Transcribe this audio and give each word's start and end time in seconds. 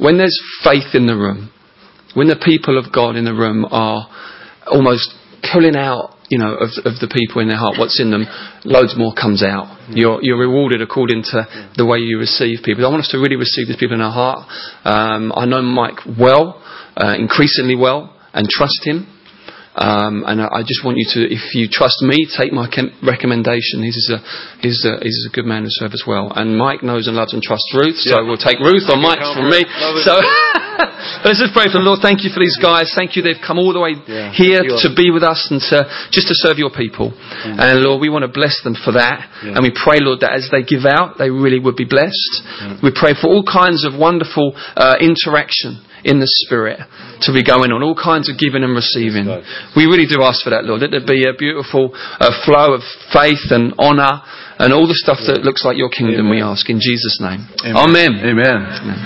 when 0.00 0.18
there's 0.18 0.38
faith 0.64 0.94
in 0.94 1.06
the 1.06 1.14
room, 1.14 1.52
when 2.14 2.28
the 2.28 2.40
people 2.42 2.78
of 2.78 2.92
God 2.92 3.16
in 3.16 3.24
the 3.24 3.34
room 3.34 3.64
are 3.70 4.08
almost 4.66 5.14
pulling 5.52 5.76
out 5.76 6.16
you 6.30 6.38
know, 6.38 6.54
of, 6.54 6.70
of 6.86 6.94
the 7.02 7.10
people 7.10 7.42
in 7.42 7.48
their 7.48 7.58
heart, 7.58 7.74
what's 7.76 7.98
in 7.98 8.10
them, 8.10 8.22
loads 8.64 8.94
more 8.96 9.12
comes 9.12 9.42
out. 9.42 9.66
You're, 9.90 10.22
you're 10.22 10.38
rewarded 10.38 10.80
according 10.80 11.26
to 11.34 11.70
the 11.76 11.84
way 11.84 11.98
you 11.98 12.18
receive 12.18 12.62
people. 12.62 12.86
I 12.86 12.88
want 12.88 13.02
us 13.02 13.10
to 13.10 13.18
really 13.18 13.34
receive 13.34 13.66
these 13.66 13.76
people 13.76 13.98
in 13.98 14.00
our 14.00 14.14
heart. 14.14 14.46
Um, 14.86 15.34
I 15.34 15.44
know 15.46 15.60
Mike 15.60 15.98
well, 16.06 16.62
uh, 16.96 17.18
increasingly 17.18 17.74
well, 17.74 18.14
and 18.32 18.48
trust 18.48 18.78
him. 18.86 19.10
Um, 19.70 20.26
and 20.26 20.42
I, 20.42 20.60
I, 20.60 20.62
just 20.66 20.82
want 20.82 20.98
you 20.98 21.06
to, 21.14 21.30
if 21.30 21.54
you 21.54 21.70
trust 21.70 22.02
me, 22.02 22.26
take 22.26 22.50
my 22.50 22.66
recommendation. 23.06 23.86
He's 23.86 24.10
a, 24.10 24.18
he's, 24.58 24.82
a, 24.82 24.98
he's 24.98 25.30
a 25.30 25.32
good 25.32 25.46
man 25.46 25.62
to 25.62 25.70
serve 25.70 25.94
as 25.94 26.02
well. 26.02 26.34
And 26.34 26.58
Mike 26.58 26.82
knows 26.82 27.06
and 27.06 27.14
loves 27.14 27.38
and 27.38 27.42
trusts 27.42 27.70
Ruth, 27.70 27.94
so 28.02 28.18
yeah. 28.18 28.26
we'll 28.26 28.40
take 28.40 28.58
Ruth 28.58 28.90
or 28.90 28.98
Mike 28.98 29.22
from 29.22 29.46
me. 29.46 29.62
So 30.02 30.18
let's 31.22 31.38
just 31.38 31.54
pray 31.54 31.70
for 31.70 31.78
the 31.78 31.86
Lord. 31.86 32.02
Thank 32.02 32.26
you 32.26 32.34
for 32.34 32.42
these 32.42 32.58
guys. 32.58 32.90
Thank 32.98 33.14
you. 33.14 33.22
They've 33.22 33.38
come 33.38 33.62
all 33.62 33.70
the 33.70 33.78
way 33.78 33.94
yeah. 34.10 34.34
here 34.34 34.66
to 34.66 34.88
be 34.90 35.14
with 35.14 35.22
us 35.22 35.38
and 35.54 35.62
to, 35.70 35.86
just 36.10 36.26
to 36.26 36.34
serve 36.42 36.58
your 36.58 36.74
people. 36.74 37.14
Mm. 37.14 37.62
And 37.62 37.86
Lord, 37.86 38.02
we 38.02 38.10
want 38.10 38.26
to 38.26 38.32
bless 38.32 38.58
them 38.66 38.74
for 38.74 38.98
that. 38.98 39.30
Yeah. 39.46 39.54
And 39.54 39.62
we 39.62 39.70
pray, 39.70 40.02
Lord, 40.02 40.26
that 40.26 40.34
as 40.34 40.50
they 40.50 40.66
give 40.66 40.82
out, 40.82 41.14
they 41.14 41.30
really 41.30 41.62
would 41.62 41.78
be 41.78 41.86
blessed. 41.86 42.82
We 42.82 42.90
pray 42.90 43.14
for 43.14 43.30
all 43.30 43.46
kinds 43.46 43.86
of 43.86 43.94
wonderful 43.94 44.50
uh, 44.74 44.98
interaction 44.98 45.78
in 46.04 46.20
the 46.20 46.28
Spirit 46.46 46.80
to 47.26 47.32
be 47.32 47.44
going 47.44 47.72
on, 47.72 47.82
all 47.82 47.96
kinds 47.96 48.30
of 48.30 48.38
giving 48.38 48.64
and 48.64 48.74
receiving. 48.74 49.28
We 49.76 49.84
really 49.86 50.06
do 50.06 50.22
ask 50.24 50.42
for 50.42 50.50
that, 50.50 50.64
Lord. 50.64 50.80
Let 50.80 50.90
there 50.92 51.04
be 51.04 51.28
a 51.28 51.36
beautiful 51.36 51.92
uh, 51.94 52.32
flow 52.44 52.74
of 52.74 52.82
faith 53.12 53.52
and 53.52 53.76
honour 53.76 54.22
and 54.60 54.76
all 54.76 54.84
the 54.84 54.96
stuff 54.96 55.24
that 55.24 55.40
looks 55.40 55.64
like 55.64 55.80
your 55.80 55.88
kingdom, 55.88 56.28
Amen. 56.28 56.36
we 56.36 56.44
ask 56.44 56.68
in 56.68 56.76
Jesus' 56.76 57.16
name. 57.16 57.48
Amen. 57.64 58.20
Amen. 58.20 58.60
Amen. 58.60 58.98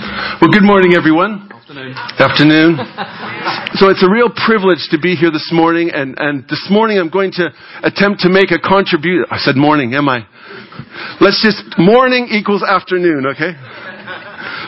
Well, 0.43 0.51
good 0.51 0.67
morning, 0.67 0.99
everyone. 0.99 1.47
Afternoon. 1.47 1.95
Afternoon. 1.95 2.71
so 3.79 3.87
it's 3.87 4.03
a 4.03 4.11
real 4.11 4.27
privilege 4.27 4.83
to 4.91 4.99
be 4.99 5.15
here 5.15 5.31
this 5.31 5.49
morning, 5.55 5.95
and, 5.95 6.19
and 6.19 6.43
this 6.51 6.67
morning 6.69 6.99
I'm 6.99 7.09
going 7.09 7.31
to 7.39 7.55
attempt 7.87 8.27
to 8.27 8.29
make 8.29 8.51
a 8.51 8.59
contribution. 8.59 9.25
I 9.31 9.39
said 9.39 9.55
morning, 9.55 9.95
am 9.95 10.11
I? 10.11 10.27
Let's 11.23 11.39
just, 11.39 11.63
morning 11.79 12.27
equals 12.35 12.61
afternoon, 12.61 13.25
okay? 13.31 13.55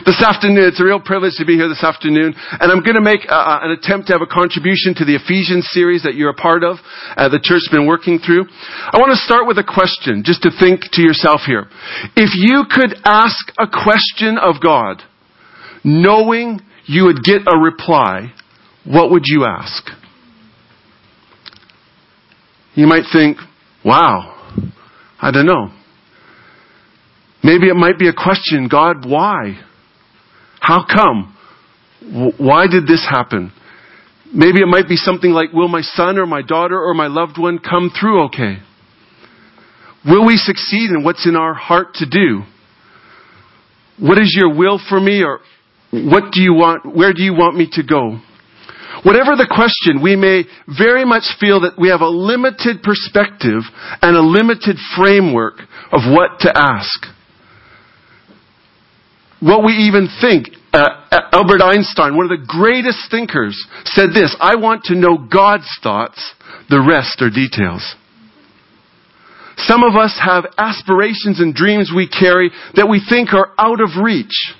This 0.08 0.24
afternoon. 0.24 0.64
It's 0.64 0.80
a 0.80 0.84
real 0.84 1.00
privilege 1.00 1.34
to 1.36 1.44
be 1.44 1.56
here 1.56 1.68
this 1.68 1.84
afternoon. 1.84 2.32
And 2.32 2.72
I'm 2.72 2.80
going 2.80 2.96
to 2.96 3.04
make 3.04 3.28
uh, 3.28 3.34
uh, 3.34 3.58
an 3.68 3.70
attempt 3.72 4.06
to 4.06 4.14
have 4.14 4.22
a 4.22 4.26
contribution 4.26 4.96
to 4.96 5.04
the 5.04 5.20
Ephesians 5.20 5.68
series 5.68 6.02
that 6.04 6.14
you're 6.14 6.30
a 6.30 6.34
part 6.34 6.64
of, 6.64 6.78
uh, 7.14 7.28
the 7.28 7.36
church's 7.36 7.68
been 7.70 7.86
working 7.86 8.18
through. 8.18 8.48
I 8.48 8.96
want 8.96 9.12
to 9.12 9.20
start 9.20 9.46
with 9.46 9.58
a 9.58 9.68
question, 9.68 10.24
just 10.24 10.40
to 10.48 10.50
think 10.58 10.80
to 10.96 11.02
yourself 11.02 11.42
here. 11.44 11.68
If 12.16 12.32
you 12.40 12.64
could 12.72 12.96
ask 13.04 13.36
a 13.60 13.68
question 13.68 14.38
of 14.40 14.64
God, 14.64 15.02
knowing 15.84 16.60
you 16.86 17.04
would 17.04 17.22
get 17.22 17.42
a 17.44 17.58
reply, 17.58 18.32
what 18.86 19.10
would 19.10 19.24
you 19.26 19.44
ask? 19.44 19.92
You 22.74 22.86
might 22.86 23.04
think, 23.12 23.36
wow, 23.84 24.56
I 25.20 25.30
don't 25.32 25.44
know. 25.44 25.68
Maybe 27.44 27.68
it 27.68 27.76
might 27.76 27.98
be 27.98 28.08
a 28.08 28.14
question, 28.14 28.68
God, 28.70 29.04
why? 29.04 29.67
How 30.68 30.84
come? 30.84 31.34
Why 32.36 32.66
did 32.66 32.86
this 32.86 33.02
happen? 33.08 33.52
Maybe 34.34 34.60
it 34.60 34.68
might 34.68 34.86
be 34.86 34.96
something 34.96 35.30
like, 35.30 35.50
will 35.54 35.68
my 35.68 35.80
son 35.80 36.18
or 36.18 36.26
my 36.26 36.42
daughter 36.42 36.78
or 36.78 36.92
my 36.92 37.06
loved 37.06 37.38
one 37.38 37.58
come 37.58 37.90
through 37.98 38.24
okay? 38.26 38.58
Will 40.04 40.26
we 40.26 40.36
succeed 40.36 40.90
in 40.90 41.04
what's 41.04 41.26
in 41.26 41.36
our 41.36 41.54
heart 41.54 41.94
to 41.94 42.06
do? 42.06 42.42
What 43.98 44.18
is 44.18 44.36
your 44.38 44.54
will 44.54 44.78
for 44.90 45.00
me 45.00 45.22
or 45.22 45.40
what 45.90 46.32
do 46.32 46.42
you 46.42 46.52
want, 46.52 46.84
where 46.84 47.14
do 47.14 47.22
you 47.22 47.32
want 47.32 47.56
me 47.56 47.66
to 47.72 47.82
go? 47.82 48.20
Whatever 49.04 49.36
the 49.36 49.48
question, 49.48 50.02
we 50.02 50.16
may 50.16 50.44
very 50.66 51.06
much 51.06 51.24
feel 51.40 51.62
that 51.62 51.78
we 51.78 51.88
have 51.88 52.02
a 52.02 52.08
limited 52.08 52.82
perspective 52.82 53.62
and 54.02 54.14
a 54.14 54.20
limited 54.20 54.76
framework 54.94 55.60
of 55.92 56.02
what 56.12 56.40
to 56.40 56.52
ask 56.54 57.08
what 59.40 59.64
we 59.64 59.72
even 59.72 60.08
think. 60.20 60.48
Uh, 60.72 60.88
Albert 61.32 61.62
Einstein, 61.62 62.16
one 62.16 62.30
of 62.30 62.38
the 62.38 62.46
greatest 62.46 63.10
thinkers, 63.10 63.56
said 63.84 64.10
this 64.12 64.36
I 64.40 64.56
want 64.56 64.84
to 64.84 64.94
know 64.94 65.16
God's 65.16 65.68
thoughts, 65.82 66.34
the 66.68 66.80
rest 66.80 67.22
are 67.22 67.30
details. 67.30 67.94
Some 69.56 69.82
of 69.82 69.96
us 69.96 70.18
have 70.22 70.44
aspirations 70.56 71.40
and 71.40 71.54
dreams 71.54 71.90
we 71.94 72.06
carry 72.06 72.50
that 72.74 72.88
we 72.88 73.02
think 73.08 73.32
are 73.32 73.52
out 73.58 73.80
of 73.80 74.02
reach. 74.02 74.54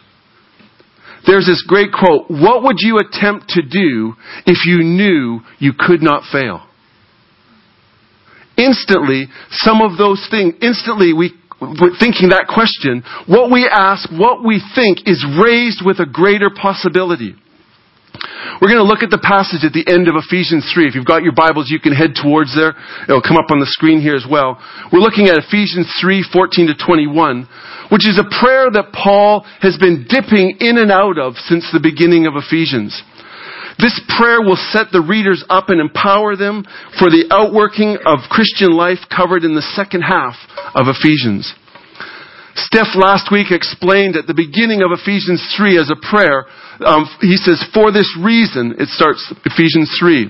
There's 1.26 1.46
this 1.46 1.62
great 1.66 1.92
quote 1.92 2.30
What 2.30 2.62
would 2.64 2.78
you 2.78 2.98
attempt 2.98 3.50
to 3.50 3.62
do 3.62 4.14
if 4.46 4.66
you 4.66 4.82
knew 4.82 5.40
you 5.58 5.72
could 5.78 6.02
not 6.02 6.22
fail? 6.32 6.66
Instantly, 8.56 9.28
some 9.50 9.82
of 9.82 9.98
those 9.98 10.26
things, 10.30 10.54
instantly 10.60 11.12
we 11.12 11.32
thinking 11.98 12.30
that 12.30 12.46
question, 12.46 13.02
what 13.26 13.50
we 13.50 13.66
ask, 13.66 14.06
what 14.10 14.44
we 14.46 14.62
think 14.74 15.06
is 15.06 15.24
raised 15.26 15.82
with 15.84 15.98
a 15.98 16.06
greater 16.06 16.50
possibility. 16.54 17.34
We're 18.58 18.70
going 18.70 18.82
to 18.82 18.90
look 18.90 19.06
at 19.06 19.14
the 19.14 19.22
passage 19.22 19.62
at 19.62 19.70
the 19.70 19.86
end 19.86 20.10
of 20.10 20.18
Ephesians 20.18 20.66
3. 20.74 20.90
If 20.90 20.94
you've 20.98 21.06
got 21.06 21.22
your 21.22 21.34
Bibles, 21.34 21.70
you 21.70 21.78
can 21.78 21.94
head 21.94 22.18
towards 22.18 22.50
there. 22.54 22.74
It'll 23.06 23.22
come 23.22 23.38
up 23.38 23.54
on 23.54 23.62
the 23.62 23.70
screen 23.70 24.02
here 24.02 24.18
as 24.18 24.26
well. 24.26 24.58
We're 24.90 25.02
looking 25.02 25.30
at 25.30 25.38
Ephesians 25.38 25.86
3, 26.02 26.26
14 26.26 26.74
to 26.74 26.74
21, 26.74 27.46
which 27.94 28.06
is 28.06 28.18
a 28.18 28.26
prayer 28.26 28.66
that 28.74 28.90
Paul 28.90 29.46
has 29.62 29.78
been 29.78 30.06
dipping 30.10 30.58
in 30.58 30.78
and 30.78 30.90
out 30.90 31.18
of 31.18 31.38
since 31.46 31.70
the 31.70 31.82
beginning 31.82 32.26
of 32.26 32.34
Ephesians. 32.34 32.94
This 33.78 33.98
prayer 34.18 34.42
will 34.42 34.58
set 34.74 34.90
the 34.90 35.00
readers 35.00 35.44
up 35.48 35.70
and 35.70 35.80
empower 35.80 36.34
them 36.34 36.64
for 36.98 37.10
the 37.10 37.30
outworking 37.30 37.96
of 38.04 38.26
Christian 38.28 38.74
life 38.74 38.98
covered 39.06 39.44
in 39.44 39.54
the 39.54 39.62
second 39.78 40.02
half 40.02 40.34
of 40.74 40.90
Ephesians. 40.90 41.54
Steph 42.58 42.98
last 42.98 43.30
week 43.30 43.54
explained 43.54 44.16
at 44.16 44.26
the 44.26 44.34
beginning 44.34 44.82
of 44.82 44.90
Ephesians 44.90 45.38
3 45.56 45.78
as 45.78 45.90
a 45.94 46.02
prayer, 46.10 46.50
um, 46.82 47.06
he 47.22 47.38
says, 47.38 47.62
for 47.72 47.94
this 47.94 48.10
reason, 48.18 48.74
it 48.82 48.90
starts 48.90 49.22
Ephesians 49.46 49.94
3, 50.02 50.26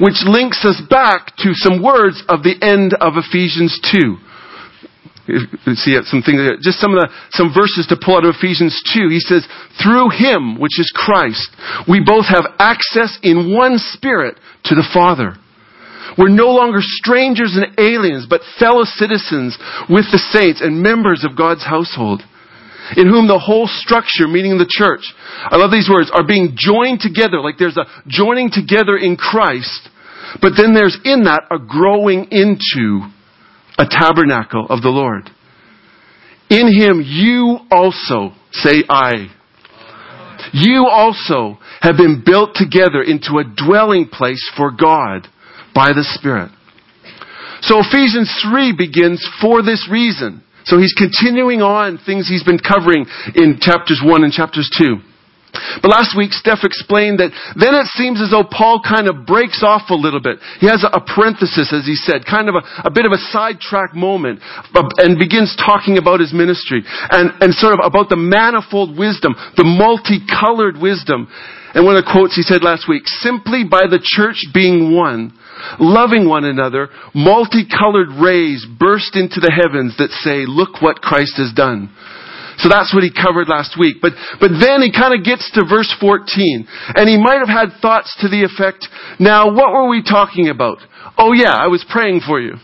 which 0.00 0.24
links 0.24 0.64
us 0.64 0.80
back 0.88 1.36
to 1.36 1.52
some 1.52 1.84
words 1.84 2.24
of 2.32 2.40
the 2.40 2.56
end 2.64 2.96
of 2.96 3.20
Ephesians 3.20 3.76
2 3.92 4.16
see 5.74 5.98
uh, 5.98 6.06
some 6.06 6.22
things, 6.22 6.38
uh, 6.38 6.56
just 6.62 6.78
some 6.78 6.94
of 6.94 7.02
the, 7.02 7.08
some 7.34 7.50
verses 7.50 7.86
to 7.90 7.98
pull 7.98 8.16
out 8.16 8.24
of 8.24 8.38
Ephesians 8.38 8.74
2. 8.94 9.10
He 9.10 9.20
says, 9.20 9.46
through 9.82 10.14
him, 10.14 10.58
which 10.58 10.78
is 10.78 10.90
Christ, 10.94 11.50
we 11.88 11.98
both 11.98 12.26
have 12.30 12.46
access 12.58 13.18
in 13.22 13.54
one 13.54 13.78
spirit 13.78 14.38
to 14.70 14.74
the 14.74 14.86
Father. 14.94 15.34
We're 16.16 16.32
no 16.32 16.54
longer 16.54 16.78
strangers 16.80 17.58
and 17.58 17.74
aliens, 17.78 18.26
but 18.30 18.46
fellow 18.58 18.84
citizens 18.84 19.58
with 19.90 20.06
the 20.14 20.22
saints 20.30 20.62
and 20.62 20.80
members 20.80 21.26
of 21.26 21.36
God's 21.36 21.64
household. 21.66 22.22
In 22.96 23.10
whom 23.10 23.26
the 23.26 23.42
whole 23.42 23.66
structure, 23.66 24.30
meaning 24.30 24.58
the 24.58 24.70
church, 24.70 25.02
I 25.50 25.56
love 25.56 25.74
these 25.74 25.90
words, 25.90 26.08
are 26.14 26.22
being 26.22 26.54
joined 26.54 27.00
together, 27.00 27.42
like 27.42 27.58
there's 27.58 27.76
a 27.76 27.90
joining 28.06 28.48
together 28.54 28.94
in 28.96 29.16
Christ, 29.18 29.90
but 30.40 30.54
then 30.56 30.72
there's 30.72 30.96
in 31.02 31.24
that 31.24 31.50
a 31.50 31.58
growing 31.58 32.30
into 32.30 33.10
a 33.78 33.86
tabernacle 33.88 34.66
of 34.68 34.82
the 34.82 34.88
Lord. 34.88 35.30
In 36.48 36.72
him 36.72 37.02
you 37.04 37.58
also, 37.70 38.32
say 38.52 38.84
I, 38.88 39.28
you 40.52 40.86
also 40.86 41.58
have 41.80 41.96
been 41.96 42.22
built 42.24 42.50
together 42.54 43.02
into 43.02 43.38
a 43.38 43.44
dwelling 43.44 44.08
place 44.08 44.42
for 44.56 44.70
God 44.70 45.28
by 45.74 45.88
the 45.92 46.04
Spirit. 46.18 46.50
So 47.62 47.80
Ephesians 47.80 48.32
3 48.48 48.74
begins 48.76 49.26
for 49.40 49.62
this 49.62 49.88
reason. 49.90 50.42
So 50.64 50.78
he's 50.78 50.94
continuing 50.94 51.62
on 51.62 51.98
things 51.98 52.28
he's 52.28 52.44
been 52.44 52.58
covering 52.58 53.06
in 53.34 53.58
chapters 53.60 54.00
1 54.04 54.24
and 54.24 54.32
chapters 54.32 54.70
2. 54.78 54.96
But 55.82 55.90
last 55.90 56.16
week, 56.16 56.32
Steph 56.32 56.64
explained 56.64 57.20
that 57.20 57.32
then 57.56 57.74
it 57.74 57.88
seems 57.96 58.20
as 58.20 58.30
though 58.30 58.44
Paul 58.44 58.80
kind 58.80 59.08
of 59.08 59.26
breaks 59.26 59.62
off 59.62 59.90
a 59.90 59.98
little 59.98 60.20
bit. 60.20 60.38
He 60.60 60.66
has 60.66 60.84
a 60.84 61.00
parenthesis, 61.00 61.72
as 61.72 61.84
he 61.84 61.96
said, 61.96 62.24
kind 62.24 62.48
of 62.48 62.56
a, 62.56 62.88
a 62.88 62.92
bit 62.92 63.04
of 63.04 63.12
a 63.12 63.22
sidetrack 63.32 63.94
moment, 63.94 64.40
and 64.98 65.18
begins 65.18 65.56
talking 65.56 65.98
about 65.98 66.20
his 66.20 66.32
ministry 66.32 66.82
and, 66.84 67.32
and 67.40 67.54
sort 67.54 67.74
of 67.74 67.80
about 67.84 68.08
the 68.08 68.20
manifold 68.20 68.96
wisdom, 68.96 69.34
the 69.56 69.64
multicolored 69.66 70.76
wisdom. 70.76 71.28
And 71.76 71.84
one 71.84 71.96
of 71.96 72.04
the 72.04 72.10
quotes 72.10 72.34
he 72.34 72.42
said 72.42 72.64
last 72.64 72.88
week, 72.88 73.04
simply 73.20 73.64
by 73.68 73.84
the 73.84 74.00
church 74.00 74.48
being 74.54 74.96
one, 74.96 75.36
loving 75.78 76.28
one 76.28 76.44
another, 76.44 76.88
multicolored 77.14 78.16
rays 78.16 78.64
burst 78.64 79.16
into 79.16 79.40
the 79.40 79.52
heavens 79.52 79.96
that 79.98 80.10
say, 80.24 80.48
look 80.48 80.80
what 80.80 81.04
Christ 81.04 81.36
has 81.36 81.52
done. 81.52 81.92
So 82.58 82.68
that's 82.68 82.92
what 82.94 83.02
he 83.02 83.12
covered 83.12 83.48
last 83.48 83.76
week. 83.78 83.98
But, 84.00 84.12
but 84.40 84.50
then 84.60 84.82
he 84.82 84.92
kind 84.92 85.12
of 85.12 85.24
gets 85.24 85.50
to 85.54 85.64
verse 85.64 85.92
14. 86.00 86.66
And 86.96 87.08
he 87.08 87.18
might 87.18 87.38
have 87.38 87.52
had 87.52 87.80
thoughts 87.80 88.14
to 88.20 88.28
the 88.28 88.44
effect, 88.44 88.88
now 89.20 89.52
what 89.52 89.72
were 89.72 89.88
we 89.88 90.02
talking 90.02 90.48
about? 90.48 90.78
Oh 91.16 91.32
yeah, 91.32 91.56
I 91.56 91.72
was 91.72 91.80
praying 91.88 92.20
for 92.28 92.36
you. 92.36 92.60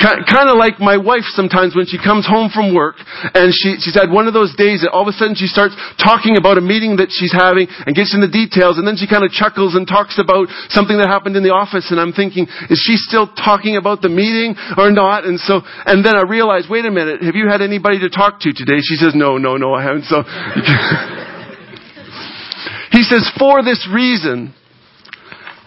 Kind 0.00 0.48
of 0.48 0.56
like 0.56 0.80
my 0.80 0.96
wife 0.96 1.28
sometimes 1.36 1.76
when 1.76 1.84
she 1.84 2.00
comes 2.00 2.24
home 2.24 2.48
from 2.48 2.72
work 2.72 2.96
and 3.36 3.52
she, 3.52 3.76
she's 3.76 3.92
had 3.92 4.08
one 4.08 4.24
of 4.24 4.32
those 4.32 4.56
days 4.56 4.80
that 4.80 4.88
all 4.96 5.04
of 5.04 5.12
a 5.12 5.16
sudden 5.16 5.36
she 5.36 5.44
starts 5.44 5.76
talking 6.00 6.40
about 6.40 6.56
a 6.56 6.64
meeting 6.64 6.96
that 6.96 7.12
she's 7.12 7.34
having 7.34 7.68
and 7.68 7.92
gets 7.92 8.16
in 8.16 8.24
the 8.24 8.32
details 8.32 8.80
and 8.80 8.88
then 8.88 8.96
she 8.96 9.04
kind 9.04 9.20
of 9.20 9.28
chuckles 9.36 9.76
and 9.76 9.84
talks 9.84 10.16
about 10.16 10.48
something 10.72 10.96
that 10.96 11.12
happened 11.12 11.36
in 11.36 11.44
the 11.44 11.52
office 11.52 11.92
and 11.92 12.00
I'm 12.00 12.16
thinking, 12.16 12.48
is 12.72 12.80
she 12.80 12.96
still 12.96 13.28
talking 13.36 13.76
about 13.76 14.00
the 14.00 14.08
meeting 14.08 14.56
or 14.80 14.88
not? 14.88 15.28
And 15.28 15.36
so, 15.36 15.60
and 15.84 16.00
then 16.00 16.16
I 16.16 16.24
realize, 16.24 16.64
wait 16.72 16.88
a 16.88 16.92
minute, 16.92 17.20
have 17.20 17.36
you 17.36 17.52
had 17.52 17.60
anybody 17.60 18.00
to 18.00 18.08
talk 18.08 18.40
to 18.48 18.56
today? 18.56 18.80
She 18.80 18.96
says, 18.96 19.12
no, 19.12 19.29
no, 19.38 19.38
no, 19.38 19.56
no, 19.56 19.74
I 19.74 19.82
haven't. 19.82 20.04
So, 20.04 20.22
he 22.92 23.02
says, 23.02 23.28
for 23.38 23.62
this 23.62 23.88
reason, 23.92 24.54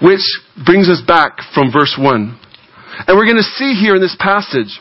which 0.01 0.21
brings 0.65 0.89
us 0.89 1.01
back 1.07 1.37
from 1.53 1.71
verse 1.71 1.95
1. 1.97 2.39
And 3.07 3.17
we're 3.17 3.25
going 3.25 3.37
to 3.37 3.43
see 3.43 3.73
here 3.73 3.95
in 3.95 4.01
this 4.01 4.15
passage, 4.19 4.79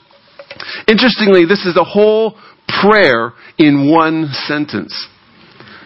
interestingly, 0.89 1.47
this 1.47 1.65
is 1.65 1.77
a 1.77 1.85
whole 1.85 2.37
prayer 2.83 3.33
in 3.59 3.91
one 3.91 4.29
sentence. 4.47 5.09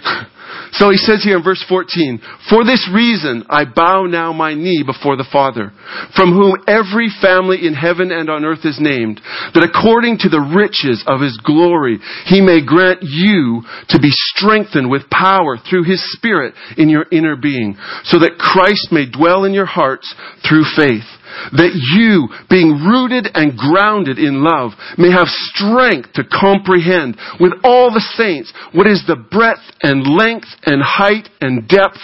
So 0.76 0.90
he 0.90 0.98
says 0.98 1.24
here 1.24 1.38
in 1.38 1.42
verse 1.42 1.64
14, 1.68 2.20
For 2.50 2.64
this 2.64 2.86
reason 2.92 3.44
I 3.48 3.64
bow 3.64 4.04
now 4.04 4.32
my 4.32 4.52
knee 4.52 4.82
before 4.84 5.16
the 5.16 5.28
Father, 5.32 5.72
from 6.14 6.32
whom 6.32 6.56
every 6.68 7.08
family 7.20 7.66
in 7.66 7.72
heaven 7.72 8.12
and 8.12 8.28
on 8.28 8.44
earth 8.44 8.64
is 8.64 8.78
named, 8.78 9.20
that 9.54 9.64
according 9.64 10.18
to 10.18 10.28
the 10.28 10.40
riches 10.40 11.02
of 11.06 11.20
his 11.20 11.38
glory 11.42 11.98
he 12.26 12.42
may 12.42 12.64
grant 12.64 13.00
you 13.02 13.62
to 13.88 13.98
be 13.98 14.10
strengthened 14.10 14.90
with 14.90 15.08
power 15.08 15.56
through 15.56 15.84
his 15.84 16.02
Spirit 16.12 16.54
in 16.76 16.90
your 16.90 17.06
inner 17.10 17.36
being, 17.36 17.76
so 18.04 18.18
that 18.18 18.38
Christ 18.38 18.88
may 18.92 19.08
dwell 19.08 19.44
in 19.44 19.54
your 19.54 19.66
hearts 19.66 20.14
through 20.46 20.64
faith 20.76 21.08
that 21.52 21.74
you, 21.94 22.28
being 22.48 22.82
rooted 22.84 23.28
and 23.34 23.58
grounded 23.58 24.18
in 24.18 24.42
love, 24.42 24.72
may 24.98 25.10
have 25.10 25.28
strength 25.28 26.12
to 26.14 26.24
comprehend 26.24 27.16
with 27.40 27.52
all 27.64 27.92
the 27.92 28.04
saints 28.16 28.52
what 28.72 28.86
is 28.86 29.04
the 29.06 29.16
breadth 29.16 29.64
and 29.82 30.06
length 30.06 30.48
and 30.64 30.82
height 30.82 31.28
and 31.40 31.68
depth, 31.68 32.00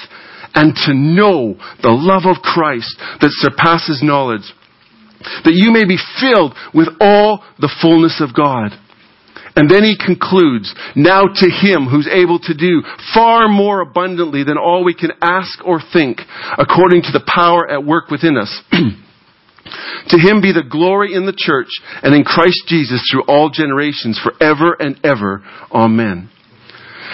and 0.55 0.75
to 0.87 0.95
know 0.95 1.55
the 1.83 1.93
love 1.95 2.29
of 2.29 2.43
Christ 2.43 2.93
that 3.21 3.33
surpasses 3.41 4.03
knowledge, 4.03 4.45
that 5.45 5.57
you 5.57 5.73
may 5.73 5.85
be 5.85 5.99
filled 6.21 6.55
with 6.75 6.89
all 7.01 7.43
the 7.59 7.73
fullness 7.81 8.21
of 8.21 8.35
God. 8.37 8.77
And 9.55 9.69
then 9.69 9.85
he 9.85 9.97
concludes, 9.97 10.73
now 10.97 11.25
to 11.25 11.49
him 11.51 11.87
who's 11.87 12.09
able 12.09 12.39
to 12.41 12.55
do 12.55 12.83
far 13.15 13.49
more 13.49 13.81
abundantly 13.81 14.45
than 14.45 14.57
all 14.57 14.85
we 14.85 14.95
can 14.95 15.11
ask 15.21 15.65
or 15.65 15.81
think, 15.93 16.21
according 16.59 17.03
to 17.03 17.13
the 17.13 17.25
power 17.27 17.69
at 17.69 17.85
work 17.85 18.11
within 18.11 18.37
us. 18.37 18.63
To 20.09 20.19
him 20.19 20.41
be 20.41 20.53
the 20.53 20.67
glory 20.69 21.15
in 21.15 21.27
the 21.27 21.37
church 21.37 21.71
and 22.03 22.15
in 22.15 22.25
Christ 22.25 22.65
Jesus 22.67 23.03
through 23.11 23.23
all 23.23 23.51
generations 23.51 24.21
forever 24.23 24.77
and 24.79 24.99
ever. 25.05 25.43
Amen. 25.73 26.31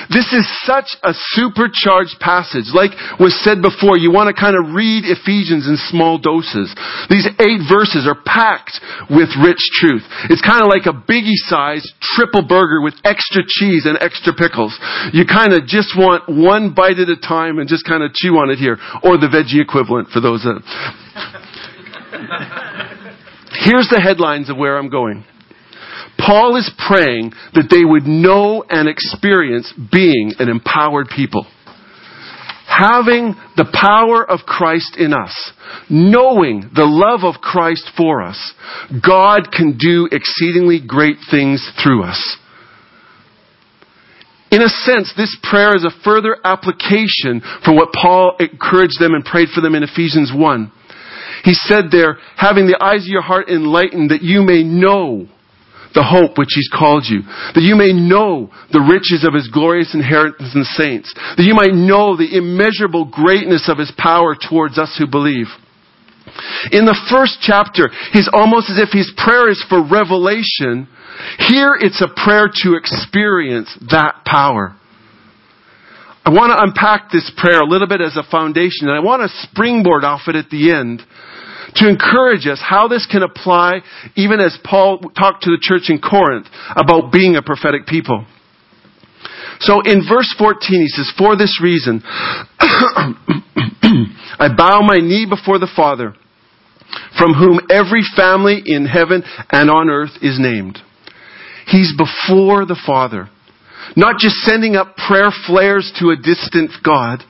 This 0.06 0.30
is 0.32 0.46
such 0.62 0.94
a 1.02 1.12
supercharged 1.34 2.22
passage. 2.22 2.70
Like 2.70 2.94
was 3.18 3.34
said 3.42 3.58
before, 3.60 3.98
you 3.98 4.14
want 4.14 4.30
to 4.30 4.36
kind 4.36 4.54
of 4.54 4.70
read 4.70 5.02
Ephesians 5.04 5.66
in 5.66 5.76
small 5.90 6.22
doses. 6.22 6.70
These 7.10 7.26
eight 7.42 7.66
verses 7.66 8.06
are 8.06 8.16
packed 8.22 8.78
with 9.10 9.28
rich 9.42 9.60
truth. 9.82 10.06
It's 10.30 10.40
kind 10.40 10.62
of 10.62 10.70
like 10.70 10.86
a 10.86 10.94
biggie 10.94 11.38
sized 11.50 11.90
triple 12.14 12.46
burger 12.46 12.80
with 12.80 12.94
extra 13.02 13.42
cheese 13.42 13.84
and 13.84 13.98
extra 14.00 14.32
pickles. 14.32 14.72
You 15.12 15.26
kind 15.26 15.52
of 15.52 15.66
just 15.66 15.92
want 15.98 16.30
one 16.30 16.72
bite 16.72 17.02
at 17.02 17.10
a 17.10 17.18
time 17.18 17.58
and 17.58 17.68
just 17.68 17.84
kind 17.84 18.02
of 18.02 18.14
chew 18.14 18.38
on 18.38 18.50
it 18.50 18.62
here. 18.62 18.78
Or 19.02 19.18
the 19.18 19.28
veggie 19.28 19.60
equivalent 19.60 20.08
for 20.08 20.20
those 20.20 20.46
that. 20.46 20.62
Here's 23.64 23.88
the 23.88 24.00
headlines 24.02 24.50
of 24.50 24.56
where 24.56 24.78
I'm 24.78 24.88
going. 24.88 25.24
Paul 26.18 26.56
is 26.56 26.70
praying 26.88 27.32
that 27.54 27.68
they 27.70 27.84
would 27.84 28.04
know 28.06 28.64
and 28.68 28.88
experience 28.88 29.72
being 29.92 30.32
an 30.38 30.48
empowered 30.48 31.08
people. 31.14 31.46
Having 32.66 33.34
the 33.56 33.68
power 33.72 34.28
of 34.28 34.40
Christ 34.46 34.96
in 34.98 35.12
us, 35.12 35.34
knowing 35.88 36.70
the 36.74 36.86
love 36.86 37.24
of 37.24 37.40
Christ 37.40 37.90
for 37.96 38.22
us, 38.22 38.54
God 39.04 39.50
can 39.52 39.78
do 39.78 40.08
exceedingly 40.10 40.80
great 40.86 41.16
things 41.30 41.66
through 41.82 42.04
us. 42.04 42.36
In 44.50 44.62
a 44.62 44.68
sense, 44.68 45.12
this 45.16 45.36
prayer 45.42 45.76
is 45.76 45.84
a 45.84 46.02
further 46.04 46.36
application 46.44 47.42
from 47.64 47.76
what 47.76 47.92
Paul 47.92 48.36
encouraged 48.38 49.00
them 49.00 49.14
and 49.14 49.24
prayed 49.24 49.48
for 49.54 49.60
them 49.60 49.74
in 49.74 49.82
Ephesians 49.82 50.32
1. 50.34 50.72
He 51.44 51.54
said 51.54 51.90
there, 51.90 52.18
having 52.36 52.66
the 52.66 52.82
eyes 52.82 53.02
of 53.02 53.08
your 53.08 53.22
heart 53.22 53.48
enlightened 53.48 54.10
that 54.10 54.22
you 54.22 54.42
may 54.42 54.62
know 54.62 55.28
the 55.94 56.04
hope 56.04 56.36
which 56.36 56.52
He's 56.54 56.70
called 56.72 57.04
you, 57.08 57.22
that 57.54 57.64
you 57.64 57.74
may 57.74 57.92
know 57.92 58.50
the 58.72 58.84
riches 58.84 59.24
of 59.26 59.34
His 59.34 59.48
glorious 59.48 59.94
inheritance 59.94 60.54
in 60.54 60.60
the 60.60 60.74
saints, 60.76 61.12
that 61.36 61.46
you 61.46 61.54
might 61.54 61.72
know 61.72 62.16
the 62.16 62.36
immeasurable 62.36 63.06
greatness 63.06 63.68
of 63.68 63.78
His 63.78 63.92
power 63.96 64.36
towards 64.36 64.78
us 64.78 64.94
who 64.98 65.06
believe. 65.06 65.48
In 66.72 66.84
the 66.84 66.98
first 67.10 67.38
chapter, 67.40 67.88
he's 68.12 68.28
almost 68.32 68.70
as 68.70 68.78
if 68.78 68.92
his 68.92 69.10
prayer 69.16 69.48
is 69.48 69.64
for 69.68 69.80
revelation. 69.80 70.88
Here 71.48 71.74
it's 71.80 72.02
a 72.02 72.12
prayer 72.12 72.48
to 72.62 72.76
experience 72.76 73.72
that 73.90 74.24
power. 74.26 74.76
I 76.28 76.30
want 76.30 76.52
to 76.52 76.62
unpack 76.62 77.10
this 77.10 77.32
prayer 77.38 77.60
a 77.60 77.64
little 77.64 77.88
bit 77.88 78.02
as 78.02 78.18
a 78.18 78.22
foundation, 78.22 78.86
and 78.86 78.90
I 78.90 79.00
want 79.00 79.22
to 79.22 79.28
springboard 79.48 80.04
off 80.04 80.28
it 80.28 80.36
at 80.36 80.50
the 80.50 80.76
end 80.76 81.00
to 81.76 81.88
encourage 81.88 82.46
us 82.46 82.60
how 82.60 82.86
this 82.86 83.06
can 83.10 83.22
apply 83.22 83.80
even 84.14 84.38
as 84.38 84.58
Paul 84.62 84.98
talked 85.16 85.44
to 85.44 85.50
the 85.50 85.56
church 85.58 85.88
in 85.88 86.02
Corinth 86.04 86.46
about 86.76 87.12
being 87.12 87.36
a 87.36 87.40
prophetic 87.40 87.86
people. 87.86 88.26
So 89.60 89.80
in 89.80 90.02
verse 90.06 90.28
14 90.36 90.60
he 90.68 90.88
says, 90.88 91.10
For 91.16 91.34
this 91.34 91.62
reason, 91.62 92.02
I 92.60 93.14
bow 94.54 94.82
my 94.82 94.98
knee 94.98 95.24
before 95.24 95.58
the 95.58 95.72
Father, 95.74 96.14
from 97.16 97.32
whom 97.32 97.60
every 97.70 98.02
family 98.14 98.62
in 98.66 98.84
heaven 98.84 99.22
and 99.48 99.70
on 99.70 99.88
earth 99.88 100.18
is 100.20 100.38
named. 100.38 100.78
He's 101.68 101.94
before 101.96 102.66
the 102.66 102.76
Father. 102.84 103.30
Not 103.96 104.18
just 104.18 104.36
sending 104.36 104.76
up 104.76 104.96
prayer 104.96 105.30
flares 105.46 105.92
to 106.00 106.10
a 106.10 106.16
distant 106.16 106.70
God, 106.84 107.22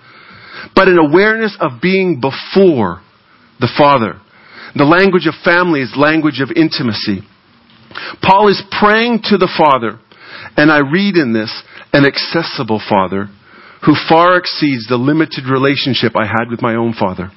but 0.75 0.89
an 0.89 0.99
awareness 0.99 1.57
of 1.61 1.81
being 1.81 2.21
before 2.21 3.01
the 3.61 3.71
Father. 3.77 4.21
The 4.75 4.85
language 4.85 5.27
of 5.27 5.35
family 5.45 5.81
is 5.81 5.95
language 5.97 6.41
of 6.41 6.51
intimacy. 6.55 7.23
Paul 8.23 8.49
is 8.49 8.63
praying 8.79 9.21
to 9.25 9.39
the 9.39 9.51
Father, 9.57 9.99
and 10.57 10.71
I 10.71 10.81
read 10.81 11.17
in 11.17 11.33
this, 11.33 11.63
an 11.93 12.05
accessible 12.05 12.81
Father 12.89 13.29
who 13.87 13.95
far 14.09 14.37
exceeds 14.37 14.89
the 14.89 14.97
limited 14.97 15.45
relationship 15.51 16.13
I 16.17 16.27
had 16.27 16.51
with 16.51 16.61
my 16.61 16.75
own 16.75 16.93
father. 16.93 17.31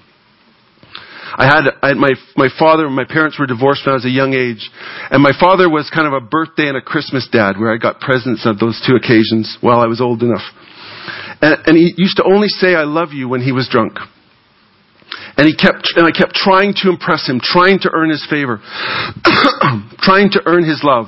I 1.35 1.45
had, 1.45 1.63
I 1.81 1.87
had 1.89 1.97
my, 1.97 2.11
my 2.35 2.49
father 2.59 2.89
my 2.89 3.05
parents 3.05 3.39
were 3.39 3.47
divorced 3.47 3.85
when 3.85 3.93
I 3.93 3.95
was 3.95 4.05
a 4.05 4.09
young 4.09 4.33
age. 4.33 4.69
And 5.09 5.23
my 5.23 5.31
father 5.39 5.69
was 5.69 5.89
kind 5.93 6.07
of 6.07 6.13
a 6.13 6.25
birthday 6.25 6.67
and 6.67 6.77
a 6.77 6.81
Christmas 6.81 7.27
dad 7.31 7.57
where 7.57 7.73
I 7.73 7.77
got 7.77 7.99
presents 7.99 8.45
on 8.45 8.57
those 8.59 8.81
two 8.85 8.95
occasions 8.95 9.57
while 9.61 9.79
I 9.79 9.87
was 9.87 10.01
old 10.01 10.23
enough. 10.23 10.43
And, 11.41 11.57
and 11.65 11.77
he 11.77 11.93
used 11.97 12.17
to 12.17 12.23
only 12.23 12.47
say 12.47 12.75
I 12.75 12.83
love 12.83 13.13
you 13.13 13.27
when 13.29 13.41
he 13.41 13.51
was 13.51 13.69
drunk. 13.71 13.97
And 15.37 15.47
he 15.47 15.55
kept, 15.55 15.87
and 15.95 16.05
I 16.05 16.11
kept 16.11 16.33
trying 16.35 16.73
to 16.83 16.89
impress 16.89 17.27
him, 17.27 17.39
trying 17.41 17.79
to 17.79 17.91
earn 17.93 18.09
his 18.09 18.25
favor, 18.29 18.59
trying 19.99 20.29
to 20.31 20.41
earn 20.45 20.63
his 20.63 20.81
love. 20.83 21.07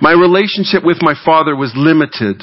My 0.00 0.12
relationship 0.12 0.84
with 0.84 0.98
my 1.00 1.14
father 1.24 1.56
was 1.56 1.72
limited, 1.74 2.42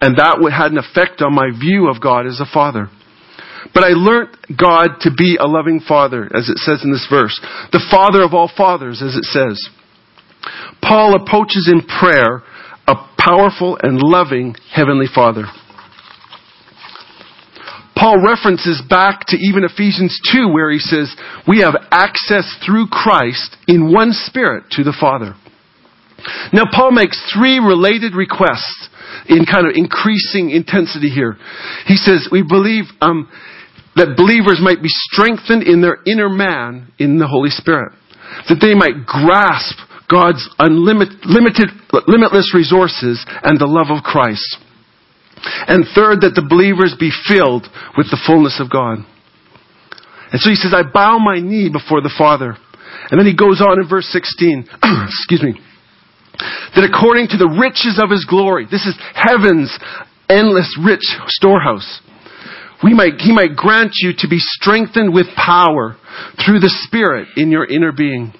and 0.00 0.18
that 0.18 0.38
had 0.50 0.72
an 0.72 0.78
effect 0.78 1.22
on 1.22 1.34
my 1.34 1.50
view 1.50 1.88
of 1.88 2.00
God 2.00 2.26
as 2.26 2.40
a 2.40 2.52
father. 2.52 2.90
But 3.74 3.84
I 3.84 3.88
learnt 3.88 4.36
God 4.56 5.00
to 5.00 5.10
be 5.16 5.36
a 5.38 5.46
loving 5.46 5.80
father, 5.80 6.24
as 6.34 6.48
it 6.48 6.58
says 6.58 6.82
in 6.84 6.92
this 6.92 7.06
verse. 7.10 7.38
The 7.72 7.84
father 7.90 8.22
of 8.22 8.34
all 8.34 8.50
fathers, 8.54 9.02
as 9.02 9.16
it 9.16 9.24
says. 9.24 9.68
Paul 10.82 11.14
approaches 11.14 11.70
in 11.72 11.82
prayer 11.86 12.42
a 12.86 12.94
powerful 13.18 13.78
and 13.82 13.98
loving 14.00 14.54
heavenly 14.72 15.06
father. 15.12 15.44
Paul 17.96 18.22
references 18.22 18.82
back 18.88 19.20
to 19.28 19.36
even 19.36 19.64
Ephesians 19.64 20.20
2 20.32 20.48
where 20.48 20.70
he 20.70 20.78
says, 20.78 21.16
we 21.48 21.60
have 21.60 21.74
access 21.90 22.54
through 22.64 22.88
Christ 22.88 23.56
in 23.66 23.92
one 23.92 24.12
spirit 24.12 24.64
to 24.72 24.84
the 24.84 24.96
Father. 25.00 25.34
Now 26.52 26.64
Paul 26.72 26.92
makes 26.92 27.20
three 27.34 27.58
related 27.58 28.14
requests 28.14 28.88
in 29.28 29.44
kind 29.44 29.66
of 29.66 29.72
increasing 29.74 30.50
intensity 30.50 31.10
here. 31.10 31.36
He 31.86 31.96
says, 31.96 32.28
we 32.30 32.42
believe 32.42 32.84
um, 33.00 33.28
that 33.96 34.16
believers 34.16 34.60
might 34.60 34.82
be 34.82 34.92
strengthened 35.12 35.62
in 35.62 35.80
their 35.80 35.98
inner 36.06 36.28
man 36.28 36.92
in 36.98 37.18
the 37.18 37.26
Holy 37.26 37.50
Spirit. 37.50 37.92
That 38.48 38.60
they 38.60 38.74
might 38.74 39.06
grasp 39.06 39.76
God's 40.08 40.44
unlimited, 40.58 41.24
limited, 41.24 41.68
limitless 42.06 42.54
resources 42.54 43.24
and 43.42 43.58
the 43.58 43.66
love 43.66 43.90
of 43.90 44.04
Christ. 44.04 44.58
And 45.68 45.84
third, 45.94 46.22
that 46.22 46.34
the 46.34 46.46
believers 46.46 46.96
be 46.98 47.12
filled 47.28 47.66
with 47.96 48.08
the 48.10 48.20
fullness 48.26 48.60
of 48.60 48.70
God. 48.70 49.04
And 50.32 50.40
so 50.40 50.50
he 50.50 50.56
says, 50.56 50.74
I 50.74 50.82
bow 50.82 51.18
my 51.18 51.38
knee 51.38 51.70
before 51.70 52.00
the 52.00 52.12
Father. 52.12 52.56
And 53.10 53.18
then 53.18 53.26
he 53.26 53.36
goes 53.36 53.60
on 53.60 53.80
in 53.80 53.88
verse 53.88 54.06
16, 54.10 54.68
excuse 55.06 55.42
me, 55.42 55.54
that 56.74 56.84
according 56.84 57.28
to 57.28 57.36
the 57.36 57.48
riches 57.48 58.00
of 58.02 58.10
his 58.10 58.24
glory, 58.24 58.66
this 58.70 58.86
is 58.86 58.96
heaven's 59.14 59.72
endless 60.28 60.68
rich 60.82 61.04
storehouse, 61.28 62.00
we 62.82 62.92
might, 62.92 63.18
he 63.18 63.32
might 63.32 63.56
grant 63.56 63.92
you 63.96 64.12
to 64.18 64.28
be 64.28 64.38
strengthened 64.38 65.14
with 65.14 65.26
power 65.34 65.96
through 66.44 66.60
the 66.60 66.72
Spirit 66.86 67.28
in 67.36 67.50
your 67.50 67.64
inner 67.64 67.92
being. 67.92 68.32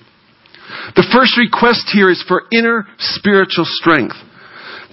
The 0.94 1.06
first 1.12 1.38
request 1.38 1.88
here 1.92 2.10
is 2.10 2.22
for 2.26 2.42
inner 2.52 2.86
spiritual 2.98 3.64
strength. 3.66 4.16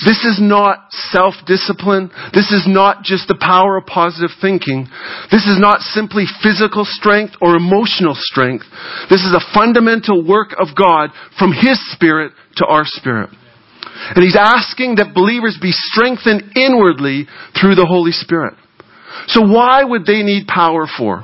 This 0.02 0.26
is 0.26 0.40
not 0.42 0.90
self-discipline. 1.14 2.10
This 2.34 2.50
is 2.52 2.66
not 2.66 3.04
just 3.04 3.28
the 3.28 3.38
power 3.40 3.78
of 3.78 3.86
positive 3.86 4.32
thinking. 4.42 4.88
This 5.30 5.46
is 5.46 5.60
not 5.62 5.82
simply 5.82 6.26
physical 6.42 6.86
strength 6.86 7.36
or 7.42 7.56
emotional 7.56 8.18
strength. 8.18 8.66
This 9.10 9.22
is 9.22 9.34
a 9.38 9.54
fundamental 9.54 10.26
work 10.26 10.56
of 10.58 10.76
God 10.76 11.12
from 11.38 11.54
His 11.54 11.78
Spirit 11.94 12.34
to 12.58 12.66
our 12.66 12.84
spirit. 12.86 13.30
And 14.16 14.24
He's 14.24 14.38
asking 14.40 14.96
that 14.96 15.14
believers 15.14 15.60
be 15.62 15.72
strengthened 15.72 16.58
inwardly 16.58 17.28
through 17.60 17.76
the 17.76 17.86
Holy 17.86 18.12
Spirit. 18.12 18.56
So 19.28 19.42
why 19.42 19.84
would 19.84 20.06
they 20.06 20.24
need 20.24 20.48
power 20.48 20.88
for? 20.98 21.24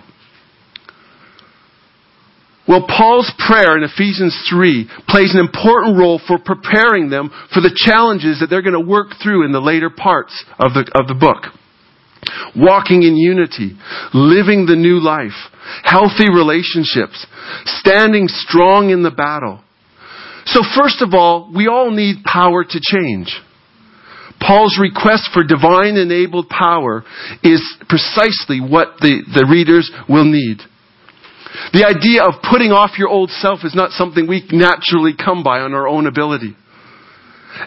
Well, 2.67 2.85
Paul's 2.87 3.31
prayer 3.47 3.77
in 3.77 3.83
Ephesians 3.83 4.37
3 4.49 4.89
plays 5.07 5.33
an 5.33 5.39
important 5.39 5.97
role 5.97 6.21
for 6.25 6.37
preparing 6.37 7.09
them 7.09 7.31
for 7.53 7.61
the 7.61 7.73
challenges 7.75 8.39
that 8.39 8.47
they're 8.49 8.61
going 8.61 8.79
to 8.79 8.89
work 8.89 9.13
through 9.21 9.45
in 9.45 9.51
the 9.51 9.61
later 9.61 9.89
parts 9.89 10.33
of 10.59 10.73
the, 10.73 10.85
of 10.93 11.07
the 11.07 11.17
book. 11.17 11.49
Walking 12.55 13.01
in 13.03 13.15
unity, 13.15 13.77
living 14.13 14.65
the 14.65 14.75
new 14.75 14.99
life, 14.99 15.37
healthy 15.83 16.29
relationships, 16.29 17.25
standing 17.65 18.27
strong 18.27 18.91
in 18.91 19.01
the 19.01 19.11
battle. 19.11 19.63
So 20.45 20.61
first 20.77 21.01
of 21.01 21.13
all, 21.13 21.51
we 21.55 21.67
all 21.67 21.91
need 21.91 22.23
power 22.23 22.63
to 22.63 22.79
change. 22.81 23.33
Paul's 24.39 24.77
request 24.79 25.29
for 25.33 25.43
divine 25.43 25.95
enabled 25.95 26.49
power 26.49 27.03
is 27.43 27.61
precisely 27.87 28.59
what 28.61 28.97
the, 28.99 29.21
the 29.33 29.47
readers 29.49 29.91
will 30.07 30.25
need. 30.25 30.59
The 31.73 31.85
idea 31.85 32.23
of 32.23 32.41
putting 32.45 32.71
off 32.71 32.97
your 32.97 33.09
old 33.09 33.29
self 33.31 33.61
is 33.63 33.73
not 33.73 33.91
something 33.91 34.27
we 34.27 34.45
naturally 34.51 35.13
come 35.17 35.43
by 35.43 35.59
on 35.59 35.73
our 35.73 35.87
own 35.87 36.05
ability. 36.05 36.55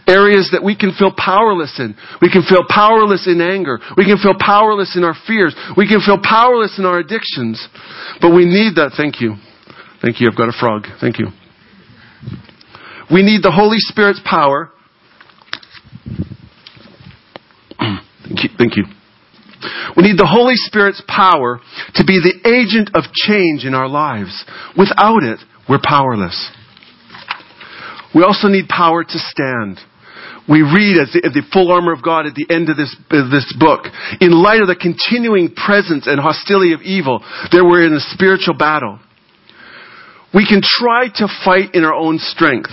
Areas 0.07 0.51
that 0.53 0.63
we 0.63 0.77
can 0.77 0.93
feel 0.93 1.13
powerless 1.17 1.75
in. 1.79 1.97
We 2.23 2.31
can 2.31 2.43
feel 2.43 2.65
powerless 2.69 3.27
in 3.27 3.41
anger. 3.41 3.81
We 3.97 4.05
can 4.05 4.17
feel 4.19 4.35
powerless 4.39 4.97
in 4.97 5.03
our 5.03 5.15
fears. 5.27 5.55
We 5.77 5.89
can 5.89 6.01
feel 6.01 6.19
powerless 6.23 6.79
in 6.79 6.87
our 6.87 6.99
addictions. 6.99 7.59
But 8.21 8.31
we 8.31 8.47
need 8.47 8.77
that. 8.77 8.95
Thank 8.97 9.21
you. 9.21 9.35
Thank 10.01 10.21
you. 10.21 10.29
I've 10.31 10.39
got 10.39 10.49
a 10.49 10.57
frog. 10.59 10.87
Thank 11.01 11.19
you. 11.19 11.27
We 13.13 13.23
need 13.23 13.43
the 13.43 13.51
Holy 13.51 13.79
Spirit's 13.79 14.21
power. 14.25 14.71
Thank 17.79 18.45
you. 18.45 18.51
Thank 18.57 18.77
you. 18.77 18.85
We 19.97 20.03
need 20.03 20.19
the 20.19 20.27
Holy 20.27 20.57
Spirit's 20.57 21.03
power 21.07 21.61
to 21.95 22.05
be 22.05 22.19
the 22.19 22.49
agent 22.49 22.91
of 22.95 23.13
change 23.13 23.65
in 23.65 23.75
our 23.75 23.89
lives. 23.89 24.45
Without 24.77 25.23
it, 25.23 25.39
we're 25.69 25.83
powerless. 25.83 26.51
We 28.15 28.23
also 28.23 28.49
need 28.49 28.69
power 28.69 29.05
to 29.05 29.19
stand. 29.19 29.79
We 30.49 30.61
read 30.63 30.99
as 30.99 31.13
the, 31.15 31.23
the, 31.33 31.47
full 31.53 31.71
armor 31.71 31.93
of 31.93 32.03
God 32.03 32.27
at 32.27 32.35
the 32.35 32.47
end 32.51 32.69
of 32.69 32.77
this, 32.77 32.91
of 33.11 33.31
this 33.31 33.47
book. 33.59 33.87
In 34.21 34.33
light 34.33 34.61
of 34.61 34.67
the 34.67 34.77
continuing 34.77 35.55
presence 35.55 36.07
and 36.07 36.19
hostility 36.19 36.75
of 36.75 36.83
evil, 36.83 37.23
there 37.53 37.65
we're 37.65 37.87
in 37.87 37.95
a 37.95 38.03
spiritual 38.11 38.59
battle. 38.59 38.99
We 40.35 40.47
can 40.47 40.61
try 40.63 41.09
to 41.23 41.29
fight 41.45 41.75
in 41.75 41.85
our 41.85 41.95
own 41.95 42.19
strength. 42.19 42.71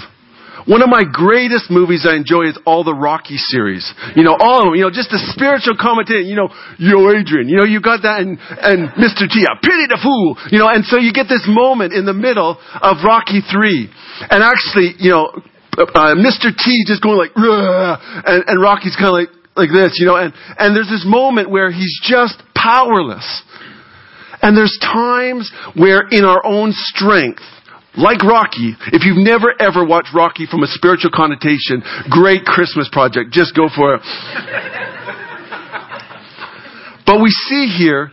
One 0.68 0.82
of 0.82 0.90
my 0.90 1.04
greatest 1.06 1.70
movies 1.70 2.06
I 2.08 2.16
enjoy 2.16 2.50
is 2.50 2.58
all 2.66 2.84
the 2.84 2.94
Rocky 2.94 3.38
series. 3.38 3.86
You 4.16 4.24
know, 4.24 4.36
all 4.40 4.60
of 4.60 4.66
them. 4.68 4.76
You 4.76 4.88
know, 4.88 4.92
just 4.92 5.10
the 5.10 5.22
spiritual 5.32 5.78
commentary. 5.80 6.26
You 6.26 6.36
know, 6.36 6.50
yo, 6.78 7.06
Adrian. 7.12 7.48
You 7.48 7.64
know, 7.64 7.68
you 7.68 7.80
got 7.80 8.04
that 8.04 8.20
and, 8.22 8.38
and 8.40 8.90
Mr. 9.00 9.30
T. 9.30 9.46
Pity 9.62 9.86
the 9.88 10.00
fool. 10.02 10.36
You 10.52 10.60
know, 10.60 10.68
and 10.68 10.84
so 10.86 10.98
you 10.98 11.14
get 11.14 11.28
this 11.30 11.46
moment 11.48 11.94
in 11.94 12.06
the 12.06 12.16
middle 12.16 12.58
of 12.60 13.04
Rocky 13.06 13.40
3. 13.40 13.90
And 14.30 14.44
actually, 14.44 14.96
you 15.00 15.12
know, 15.12 15.32
uh, 15.78 16.16
Mr. 16.16 16.52
T 16.52 16.84
just 16.86 17.02
going 17.02 17.18
like, 17.18 17.32
and, 17.36 18.44
and 18.48 18.62
Rocky's 18.62 18.96
kind 18.96 19.10
of 19.10 19.16
like, 19.16 19.30
like 19.56 19.70
this, 19.72 20.00
you 20.00 20.06
know, 20.06 20.16
and, 20.16 20.34
and 20.58 20.76
there's 20.76 20.90
this 20.90 21.04
moment 21.06 21.50
where 21.50 21.72
he's 21.72 22.00
just 22.04 22.42
powerless. 22.56 23.44
And 24.42 24.56
there's 24.56 24.78
times 24.82 25.52
where 25.76 26.08
in 26.10 26.24
our 26.24 26.46
own 26.46 26.72
strength, 26.74 27.44
like 27.98 28.24
Rocky, 28.24 28.76
if 28.94 29.04
you've 29.04 29.18
never 29.18 29.54
ever 29.60 29.86
watched 29.86 30.14
Rocky 30.14 30.46
from 30.50 30.64
a 30.64 30.68
spiritual 30.68 31.12
connotation, 31.14 31.82
great 32.10 32.46
Christmas 32.46 32.90
project. 32.92 33.32
Just 33.32 33.56
go 33.56 33.68
for 33.74 33.96
it. 33.96 34.02
but 37.06 37.22
we 37.22 37.30
see 37.30 37.68
here, 37.78 38.12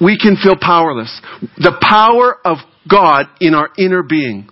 we 0.00 0.18
can 0.18 0.36
feel 0.36 0.56
powerless. 0.60 1.20
The 1.56 1.76
power 1.80 2.36
of 2.44 2.58
God 2.88 3.26
in 3.40 3.54
our 3.54 3.70
inner 3.78 4.02
being. 4.02 4.48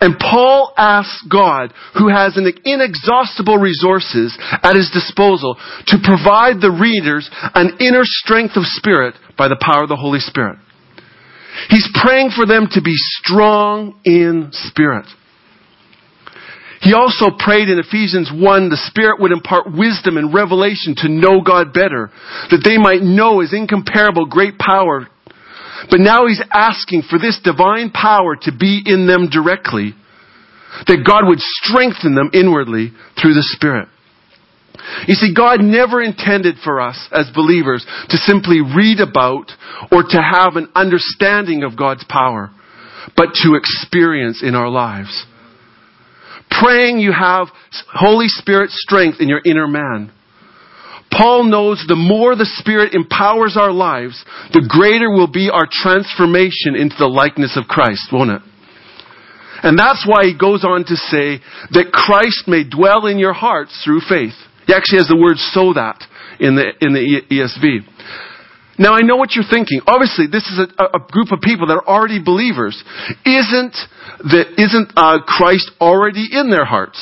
And 0.00 0.18
Paul 0.18 0.72
asks 0.76 1.26
God, 1.30 1.72
who 1.98 2.08
has 2.08 2.36
an 2.36 2.50
inexhaustible 2.64 3.58
resources 3.58 4.36
at 4.62 4.76
his 4.76 4.90
disposal, 4.92 5.56
to 5.86 5.98
provide 6.02 6.60
the 6.60 6.70
readers 6.70 7.28
an 7.54 7.76
inner 7.80 8.04
strength 8.04 8.56
of 8.56 8.62
spirit 8.64 9.14
by 9.36 9.48
the 9.48 9.58
power 9.60 9.82
of 9.82 9.88
the 9.88 9.96
Holy 9.96 10.20
Spirit. 10.20 10.58
He's 11.68 11.88
praying 12.02 12.30
for 12.34 12.46
them 12.46 12.68
to 12.72 12.82
be 12.82 12.94
strong 12.96 14.00
in 14.04 14.50
spirit. 14.52 15.06
He 16.82 16.94
also 16.94 17.26
prayed 17.38 17.68
in 17.68 17.78
Ephesians 17.78 18.30
1 18.34 18.68
the 18.68 18.82
Spirit 18.90 19.20
would 19.20 19.30
impart 19.30 19.70
wisdom 19.70 20.16
and 20.16 20.34
revelation 20.34 20.94
to 20.98 21.08
know 21.08 21.40
God 21.40 21.72
better, 21.72 22.10
that 22.50 22.62
they 22.64 22.76
might 22.76 23.02
know 23.02 23.38
His 23.38 23.54
incomparable 23.54 24.26
great 24.26 24.58
power. 24.58 25.06
But 25.90 26.00
now 26.00 26.26
He's 26.26 26.42
asking 26.52 27.02
for 27.08 27.20
this 27.20 27.38
divine 27.44 27.90
power 27.90 28.34
to 28.42 28.50
be 28.50 28.82
in 28.84 29.06
them 29.06 29.30
directly, 29.30 29.94
that 30.88 31.06
God 31.06 31.22
would 31.28 31.38
strengthen 31.38 32.16
them 32.16 32.30
inwardly 32.34 32.90
through 33.20 33.34
the 33.34 33.46
Spirit. 33.54 33.86
You 35.06 35.14
see, 35.14 35.34
God 35.34 35.60
never 35.60 36.02
intended 36.02 36.56
for 36.62 36.80
us 36.80 37.08
as 37.12 37.30
believers 37.34 37.84
to 38.08 38.16
simply 38.16 38.60
read 38.60 39.00
about 39.00 39.50
or 39.90 40.02
to 40.02 40.18
have 40.20 40.56
an 40.56 40.68
understanding 40.74 41.62
of 41.62 41.76
God's 41.76 42.04
power, 42.08 42.50
but 43.16 43.28
to 43.42 43.54
experience 43.54 44.42
in 44.42 44.54
our 44.54 44.68
lives. 44.68 45.26
Praying 46.50 46.98
you 46.98 47.12
have 47.12 47.48
Holy 47.92 48.28
Spirit 48.28 48.70
strength 48.70 49.18
in 49.20 49.28
your 49.28 49.40
inner 49.44 49.66
man. 49.66 50.12
Paul 51.10 51.44
knows 51.44 51.84
the 51.86 51.96
more 51.96 52.34
the 52.34 52.48
Spirit 52.58 52.94
empowers 52.94 53.56
our 53.56 53.72
lives, 53.72 54.24
the 54.52 54.64
greater 54.66 55.10
will 55.10 55.30
be 55.30 55.50
our 55.52 55.68
transformation 55.70 56.74
into 56.74 56.96
the 56.98 57.06
likeness 57.06 57.56
of 57.56 57.68
Christ, 57.68 58.08
won't 58.10 58.30
it? 58.30 58.42
And 59.62 59.78
that's 59.78 60.04
why 60.08 60.24
he 60.24 60.36
goes 60.36 60.64
on 60.64 60.84
to 60.84 60.96
say 60.96 61.38
that 61.70 61.92
Christ 61.92 62.48
may 62.48 62.64
dwell 62.64 63.06
in 63.06 63.18
your 63.18 63.34
hearts 63.34 63.80
through 63.84 64.00
faith. 64.08 64.34
He 64.66 64.74
actually 64.74 64.98
has 64.98 65.08
the 65.08 65.18
word 65.18 65.36
so 65.52 65.72
that 65.74 66.02
in 66.40 66.56
the, 66.56 66.66
in 66.80 66.92
the 66.92 67.22
ESV. 67.30 67.86
Now 68.78 68.94
I 68.94 69.00
know 69.00 69.16
what 69.16 69.34
you're 69.34 69.48
thinking. 69.48 69.80
Obviously, 69.86 70.26
this 70.26 70.46
is 70.48 70.58
a, 70.58 70.96
a 70.96 71.00
group 71.10 71.30
of 71.30 71.40
people 71.40 71.66
that 71.66 71.74
are 71.74 71.86
already 71.86 72.22
believers. 72.22 72.74
Isn't 73.24 73.76
the, 74.18 74.44
isn't 74.56 74.92
uh, 74.96 75.18
Christ 75.26 75.70
already 75.80 76.26
in 76.32 76.50
their 76.50 76.64
hearts? 76.64 76.98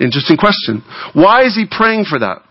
Interesting 0.00 0.36
question. 0.36 0.82
Why 1.14 1.44
is 1.46 1.54
he 1.54 1.66
praying 1.70 2.06
for 2.08 2.18
that? 2.18 2.42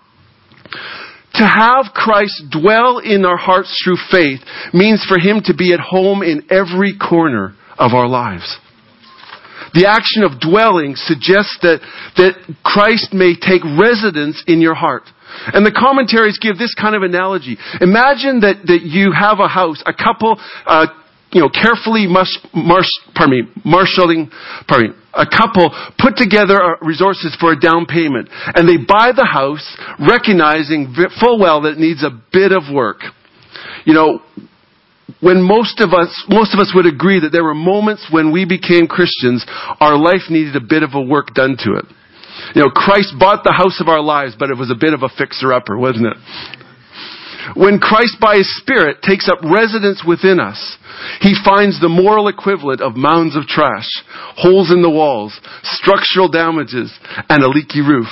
To 1.35 1.45
have 1.47 1.93
Christ 1.93 2.43
dwell 2.51 2.99
in 2.99 3.25
our 3.25 3.37
hearts 3.37 3.75
through 3.83 3.97
faith 4.11 4.39
means 4.73 5.05
for 5.07 5.17
him 5.17 5.41
to 5.45 5.53
be 5.55 5.73
at 5.73 5.79
home 5.79 6.23
in 6.23 6.47
every 6.49 6.97
corner 6.97 7.55
of 7.77 7.93
our 7.93 8.07
lives. 8.07 8.57
The 9.73 9.87
action 9.87 10.23
of 10.23 10.39
dwelling 10.39 10.95
suggests 10.95 11.57
that, 11.63 11.79
that 12.17 12.35
Christ 12.63 13.13
may 13.13 13.35
take 13.39 13.63
residence 13.63 14.43
in 14.47 14.59
your 14.59 14.75
heart. 14.75 15.03
And 15.53 15.65
the 15.65 15.71
commentaries 15.71 16.37
give 16.39 16.57
this 16.57 16.75
kind 16.75 16.95
of 16.95 17.03
analogy. 17.03 17.57
Imagine 17.79 18.41
that, 18.41 18.67
that 18.67 18.83
you 18.83 19.15
have 19.15 19.39
a 19.39 19.47
house, 19.47 19.81
a 19.87 19.95
couple, 19.95 20.35
uh, 20.65 20.87
you 21.31 21.39
know, 21.39 21.49
carefully 21.49 22.05
mus- 22.07 22.45
marsh, 22.53 22.91
pardon 23.15 23.39
me, 23.39 23.41
marshaling, 23.63 24.29
pardon 24.67 24.91
me, 24.91 24.95
a 25.13 25.25
couple 25.25 25.71
put 25.97 26.15
together 26.15 26.59
uh, 26.59 26.75
resources 26.81 27.35
for 27.39 27.53
a 27.53 27.59
down 27.59 27.85
payment. 27.85 28.27
And 28.55 28.67
they 28.67 28.77
buy 28.77 29.11
the 29.15 29.25
house 29.25 29.63
recognizing 29.99 30.93
full 31.19 31.39
well 31.39 31.61
that 31.61 31.73
it 31.73 31.79
needs 31.79 32.03
a 32.03 32.11
bit 32.31 32.51
of 32.51 32.63
work. 32.71 32.99
You 33.85 33.93
know, 33.93 34.19
when 35.19 35.41
most 35.41 35.79
of 35.81 35.93
us, 35.93 36.09
most 36.29 36.53
of 36.53 36.59
us 36.59 36.71
would 36.75 36.85
agree 36.85 37.19
that 37.19 37.31
there 37.31 37.43
were 37.43 37.55
moments 37.55 38.07
when 38.11 38.31
we 38.31 38.45
became 38.45 38.87
Christians, 38.87 39.45
our 39.79 39.97
life 39.97 40.29
needed 40.29 40.55
a 40.55 40.61
bit 40.61 40.83
of 40.83 40.91
a 40.93 41.01
work 41.01 41.33
done 41.33 41.57
to 41.59 41.73
it. 41.75 41.85
You 42.55 42.63
know, 42.63 42.69
Christ 42.69 43.13
bought 43.19 43.43
the 43.43 43.53
house 43.53 43.79
of 43.79 43.87
our 43.87 44.01
lives, 44.01 44.35
but 44.37 44.49
it 44.49 44.57
was 44.57 44.71
a 44.71 44.79
bit 44.79 44.93
of 44.93 45.03
a 45.03 45.09
fixer-upper, 45.09 45.77
wasn't 45.77 46.07
it? 46.07 46.17
When 47.55 47.79
Christ 47.79 48.17
by 48.21 48.37
His 48.37 48.49
Spirit 48.61 49.01
takes 49.01 49.27
up 49.27 49.43
residence 49.43 50.03
within 50.05 50.39
us, 50.39 50.77
He 51.21 51.33
finds 51.43 51.79
the 51.79 51.89
moral 51.89 52.27
equivalent 52.27 52.81
of 52.81 52.95
mounds 52.95 53.35
of 53.35 53.43
trash, 53.43 53.89
holes 54.37 54.71
in 54.71 54.81
the 54.81 54.89
walls, 54.89 55.39
structural 55.63 56.29
damages, 56.29 56.93
and 57.29 57.43
a 57.43 57.49
leaky 57.49 57.81
roof. 57.81 58.07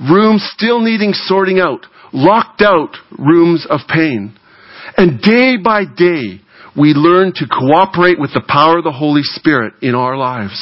Rooms 0.00 0.42
still 0.54 0.80
needing 0.80 1.12
sorting 1.12 1.60
out, 1.60 1.86
locked 2.12 2.62
out 2.62 2.96
rooms 3.18 3.66
of 3.70 3.80
pain. 3.88 4.36
And 5.02 5.20
day 5.20 5.56
by 5.56 5.82
day, 5.82 6.38
we 6.78 6.94
learn 6.94 7.32
to 7.34 7.50
cooperate 7.50 8.20
with 8.20 8.30
the 8.34 8.46
power 8.46 8.78
of 8.78 8.84
the 8.84 8.94
Holy 8.94 9.24
Spirit 9.24 9.74
in 9.82 9.96
our 9.96 10.16
lives. 10.16 10.54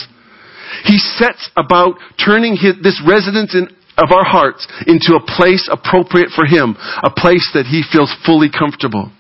He 0.84 0.96
sets 0.96 1.50
about 1.58 2.00
turning 2.16 2.56
his, 2.56 2.80
this 2.82 2.96
residence 3.06 3.52
in, 3.54 3.68
of 3.98 4.08
our 4.16 4.24
hearts 4.24 4.66
into 4.86 5.12
a 5.12 5.26
place 5.36 5.68
appropriate 5.70 6.30
for 6.34 6.46
Him, 6.46 6.74
a 7.04 7.12
place 7.12 7.50
that 7.52 7.68
He 7.68 7.84
feels 7.92 8.08
fully 8.24 8.48
comfortable. 8.48 9.12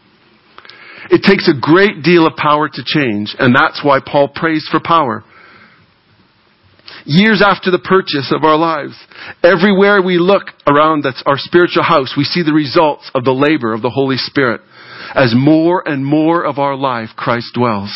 It 1.10 1.20
takes 1.20 1.52
a 1.52 1.60
great 1.60 2.00
deal 2.02 2.26
of 2.26 2.36
power 2.36 2.70
to 2.72 2.82
change, 2.82 3.36
and 3.38 3.54
that's 3.54 3.84
why 3.84 4.00
Paul 4.00 4.28
prays 4.34 4.66
for 4.70 4.80
power. 4.80 5.22
Years 7.04 7.44
after 7.44 7.70
the 7.70 7.78
purchase 7.78 8.32
of 8.34 8.42
our 8.42 8.56
lives, 8.56 8.96
everywhere 9.44 10.00
we 10.00 10.16
look 10.16 10.48
around 10.66 11.04
that's 11.04 11.22
our 11.26 11.36
spiritual 11.36 11.82
house, 11.82 12.14
we 12.16 12.24
see 12.24 12.42
the 12.42 12.56
results 12.56 13.10
of 13.14 13.24
the 13.24 13.36
labor 13.36 13.74
of 13.74 13.82
the 13.82 13.90
Holy 13.90 14.16
Spirit 14.16 14.62
as 15.14 15.34
more 15.36 15.86
and 15.86 16.04
more 16.04 16.44
of 16.44 16.58
our 16.58 16.76
life 16.76 17.10
Christ 17.16 17.48
dwells. 17.54 17.90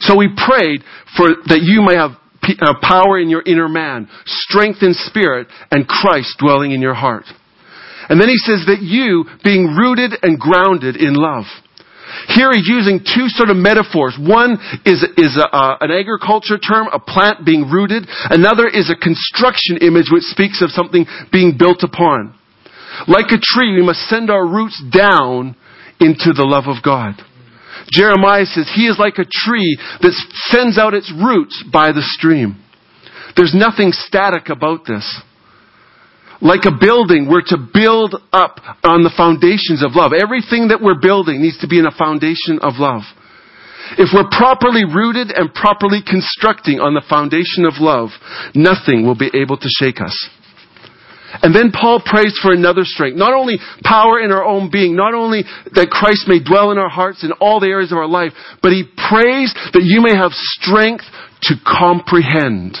So 0.00 0.16
we 0.16 0.28
prayed 0.28 0.82
for 1.16 1.28
that 1.46 1.62
you 1.62 1.82
may 1.82 1.94
have 1.96 2.18
uh, 2.42 2.74
power 2.82 3.20
in 3.20 3.30
your 3.30 3.42
inner 3.42 3.68
man, 3.68 4.08
strength 4.26 4.82
in 4.82 4.94
spirit, 4.94 5.46
and 5.70 5.86
Christ 5.86 6.36
dwelling 6.38 6.72
in 6.72 6.82
your 6.82 6.94
heart. 6.94 7.24
And 8.08 8.20
then 8.20 8.28
he 8.28 8.36
says 8.36 8.66
that 8.66 8.82
you, 8.82 9.24
being 9.44 9.76
rooted 9.78 10.12
and 10.22 10.38
grounded 10.38 10.96
in 10.96 11.14
love. 11.14 11.44
Here 12.28 12.50
he's 12.52 12.68
using 12.68 13.00
two 13.00 13.28
sort 13.28 13.48
of 13.48 13.56
metaphors. 13.56 14.18
One 14.18 14.58
is, 14.84 15.06
is 15.16 15.38
a, 15.38 15.48
uh, 15.48 15.78
an 15.80 15.90
agriculture 15.90 16.58
term, 16.58 16.88
a 16.92 16.98
plant 16.98 17.46
being 17.46 17.70
rooted. 17.70 18.04
Another 18.28 18.68
is 18.68 18.90
a 18.90 18.98
construction 18.98 19.78
image 19.80 20.10
which 20.10 20.26
speaks 20.28 20.60
of 20.60 20.70
something 20.70 21.06
being 21.32 21.56
built 21.56 21.82
upon. 21.82 22.34
Like 23.08 23.32
a 23.32 23.40
tree, 23.40 23.72
we 23.74 23.86
must 23.86 24.00
send 24.10 24.30
our 24.30 24.44
roots 24.44 24.82
down 24.92 25.56
into 26.02 26.34
the 26.34 26.44
love 26.44 26.66
of 26.66 26.82
God. 26.82 27.14
Jeremiah 27.90 28.44
says, 28.44 28.70
He 28.74 28.86
is 28.86 28.98
like 28.98 29.18
a 29.18 29.28
tree 29.30 29.78
that 30.02 30.14
sends 30.50 30.78
out 30.78 30.94
its 30.94 31.12
roots 31.12 31.64
by 31.72 31.92
the 31.92 32.04
stream. 32.18 32.58
There's 33.36 33.54
nothing 33.54 33.92
static 33.92 34.50
about 34.50 34.84
this. 34.86 35.06
Like 36.42 36.66
a 36.66 36.74
building, 36.74 37.30
we're 37.30 37.46
to 37.54 37.70
build 37.72 38.18
up 38.32 38.58
on 38.82 39.06
the 39.06 39.14
foundations 39.16 39.82
of 39.82 39.94
love. 39.94 40.10
Everything 40.10 40.68
that 40.68 40.82
we're 40.82 40.98
building 40.98 41.40
needs 41.40 41.58
to 41.62 41.70
be 41.70 41.78
in 41.78 41.86
a 41.86 41.94
foundation 41.94 42.58
of 42.60 42.82
love. 42.82 43.06
If 43.94 44.10
we're 44.10 44.30
properly 44.30 44.84
rooted 44.84 45.30
and 45.30 45.54
properly 45.54 46.02
constructing 46.02 46.80
on 46.80 46.94
the 46.94 47.06
foundation 47.06 47.64
of 47.64 47.78
love, 47.78 48.10
nothing 48.54 49.06
will 49.06 49.18
be 49.18 49.30
able 49.34 49.56
to 49.56 49.70
shake 49.78 50.00
us. 50.00 50.14
And 51.40 51.54
then 51.54 51.72
Paul 51.72 52.02
prays 52.04 52.38
for 52.42 52.52
another 52.52 52.84
strength. 52.84 53.16
Not 53.16 53.32
only 53.32 53.56
power 53.82 54.20
in 54.20 54.30
our 54.30 54.44
own 54.44 54.70
being, 54.70 54.94
not 54.94 55.14
only 55.14 55.44
that 55.72 55.88
Christ 55.88 56.28
may 56.28 56.42
dwell 56.42 56.70
in 56.72 56.78
our 56.78 56.90
hearts 56.90 57.24
in 57.24 57.32
all 57.40 57.60
the 57.60 57.68
areas 57.68 57.92
of 57.92 57.98
our 57.98 58.08
life, 58.08 58.32
but 58.62 58.72
he 58.72 58.84
prays 58.84 59.54
that 59.72 59.82
you 59.82 60.02
may 60.02 60.14
have 60.14 60.32
strength 60.32 61.04
to 61.42 61.54
comprehend 61.64 62.76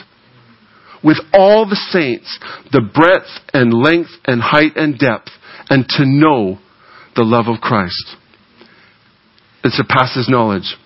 with 1.02 1.18
all 1.32 1.68
the 1.68 1.80
saints 1.90 2.38
the 2.70 2.82
breadth 2.94 3.30
and 3.52 3.72
length 3.72 4.10
and 4.26 4.40
height 4.42 4.76
and 4.76 4.98
depth 4.98 5.30
and 5.70 5.88
to 5.88 6.04
know 6.04 6.58
the 7.16 7.24
love 7.24 7.46
of 7.48 7.60
Christ. 7.60 8.16
It 9.64 9.72
surpasses 9.72 10.28
knowledge. 10.28 10.76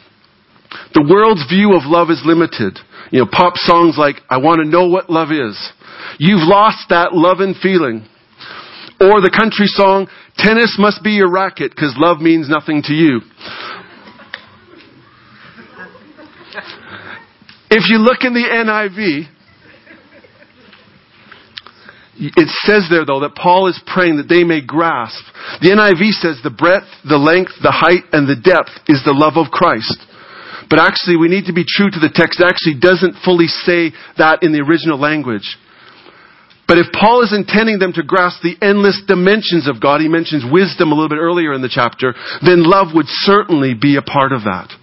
The 0.95 1.07
world's 1.09 1.47
view 1.49 1.75
of 1.75 1.83
love 1.85 2.11
is 2.11 2.23
limited. 2.25 2.79
You 3.11 3.21
know, 3.21 3.29
pop 3.31 3.57
songs 3.57 3.97
like, 3.97 4.17
I 4.29 4.39
want 4.39 4.61
to 4.63 4.69
know 4.69 4.89
what 4.89 5.09
love 5.09 5.31
is. 5.31 5.57
You've 6.19 6.49
lost 6.49 6.89
that 6.89 7.13
love 7.13 7.41
and 7.41 7.57
feeling. 7.57 8.07
Or 9.01 9.21
the 9.21 9.31
country 9.31 9.67
song, 9.67 10.09
tennis 10.39 10.77
must 10.79 11.03
be 11.05 11.13
your 11.13 11.31
racket 11.31 11.71
because 11.71 11.95
love 11.99 12.21
means 12.21 12.49
nothing 12.49 12.83
to 12.85 12.95
you. 12.95 13.21
If 17.69 17.91
you 17.91 17.99
look 17.99 18.23
in 18.23 18.33
the 18.33 18.41
NIV, 18.41 19.29
it 22.19 22.49
says 22.65 22.89
there 22.89 23.05
though 23.05 23.21
that 23.21 23.35
Paul 23.35 23.69
is 23.69 23.79
praying 23.87 24.17
that 24.17 24.29
they 24.29 24.45
may 24.45 24.65
grasp. 24.65 25.21
The 25.61 25.77
NIV 25.77 26.17
says 26.17 26.41
the 26.43 26.55
breadth, 26.55 26.89
the 27.05 27.19
length, 27.19 27.53
the 27.61 27.75
height, 27.75 28.09
and 28.13 28.25
the 28.25 28.41
depth 28.41 28.73
is 28.89 29.05
the 29.05 29.13
love 29.13 29.37
of 29.37 29.53
Christ. 29.53 30.01
But 30.71 30.81
actually 30.81 31.17
we 31.21 31.29
need 31.29 31.45
to 31.47 31.53
be 31.53 31.69
true 31.69 31.91
to 31.91 32.01
the 32.01 32.09
text. 32.09 32.41
It 32.41 32.49
actually 32.49 32.81
doesn't 32.81 33.21
fully 33.23 33.47
say 33.47 33.93
that 34.17 34.43
in 34.43 34.53
the 34.53 34.65
original 34.65 34.99
language. 34.99 35.59
But 36.67 36.79
if 36.79 36.87
Paul 36.93 37.23
is 37.23 37.33
intending 37.33 37.79
them 37.79 37.93
to 37.95 38.03
grasp 38.03 38.43
the 38.43 38.57
endless 38.61 39.01
dimensions 39.07 39.69
of 39.69 39.81
God, 39.81 40.01
he 40.01 40.09
mentions 40.09 40.45
wisdom 40.51 40.91
a 40.91 40.95
little 40.95 41.09
bit 41.09 41.23
earlier 41.23 41.55
in 41.55 41.63
the 41.63 41.71
chapter, 41.71 42.15
then 42.43 42.65
love 42.67 42.89
would 42.95 43.07
certainly 43.07 43.75
be 43.75 43.97
a 43.97 44.03
part 44.03 44.33
of 44.33 44.43
that. 44.43 44.75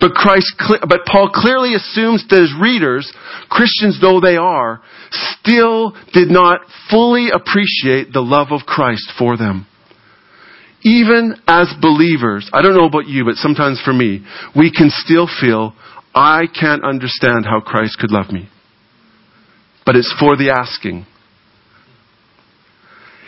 But 0.00 0.12
Christ, 0.12 0.52
but 0.68 1.06
Paul 1.06 1.30
clearly 1.32 1.74
assumes 1.74 2.26
that 2.28 2.40
his 2.40 2.54
readers, 2.60 3.10
Christians 3.48 3.98
though 4.00 4.20
they 4.20 4.36
are, 4.36 4.82
still 5.10 5.96
did 6.12 6.28
not 6.28 6.60
fully 6.90 7.30
appreciate 7.32 8.12
the 8.12 8.20
love 8.20 8.48
of 8.50 8.66
Christ 8.66 9.10
for 9.18 9.36
them. 9.36 9.66
Even 10.82 11.34
as 11.46 11.72
believers, 11.80 12.48
I 12.52 12.62
don't 12.62 12.76
know 12.76 12.86
about 12.86 13.08
you, 13.08 13.24
but 13.24 13.34
sometimes 13.36 13.80
for 13.84 13.92
me, 13.92 14.24
we 14.54 14.70
can 14.70 14.90
still 14.90 15.28
feel, 15.40 15.74
I 16.14 16.44
can't 16.46 16.84
understand 16.84 17.46
how 17.46 17.60
Christ 17.60 17.98
could 17.98 18.12
love 18.12 18.30
me 18.30 18.48
but 19.88 19.96
it's 19.96 20.14
for 20.20 20.36
the 20.36 20.52
asking. 20.52 21.06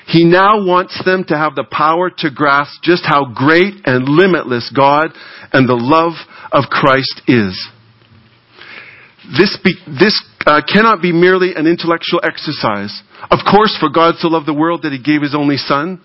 He 0.09 0.27
now 0.27 0.63
wants 0.63 1.01
them 1.07 1.25
to 1.29 1.35
have 1.35 1.55
the 1.55 1.65
power 1.65 2.11
to 2.19 2.29
grasp 2.31 2.83
just 2.83 3.03
how 3.03 3.33
great 3.33 3.81
and 3.87 4.07
limitless 4.07 4.71
God 4.77 5.09
and 5.55 5.67
the 5.67 5.81
love 5.81 6.13
of 6.53 6.65
Christ 6.69 7.23
is. 7.27 7.57
This, 9.39 9.57
be, 9.65 9.73
this 9.89 10.13
uh, 10.45 10.61
cannot 10.71 11.01
be 11.01 11.13
merely 11.13 11.55
an 11.57 11.67
intellectual 11.67 12.21
exercise. 12.23 12.93
Of 13.31 13.39
course, 13.51 13.75
for 13.81 13.89
God 13.89 14.17
so 14.19 14.29
loved 14.29 14.45
the 14.45 14.53
world 14.53 14.83
that 14.83 14.93
he 14.93 15.01
gave 15.01 15.23
his 15.23 15.35
only 15.35 15.57
son. 15.57 16.05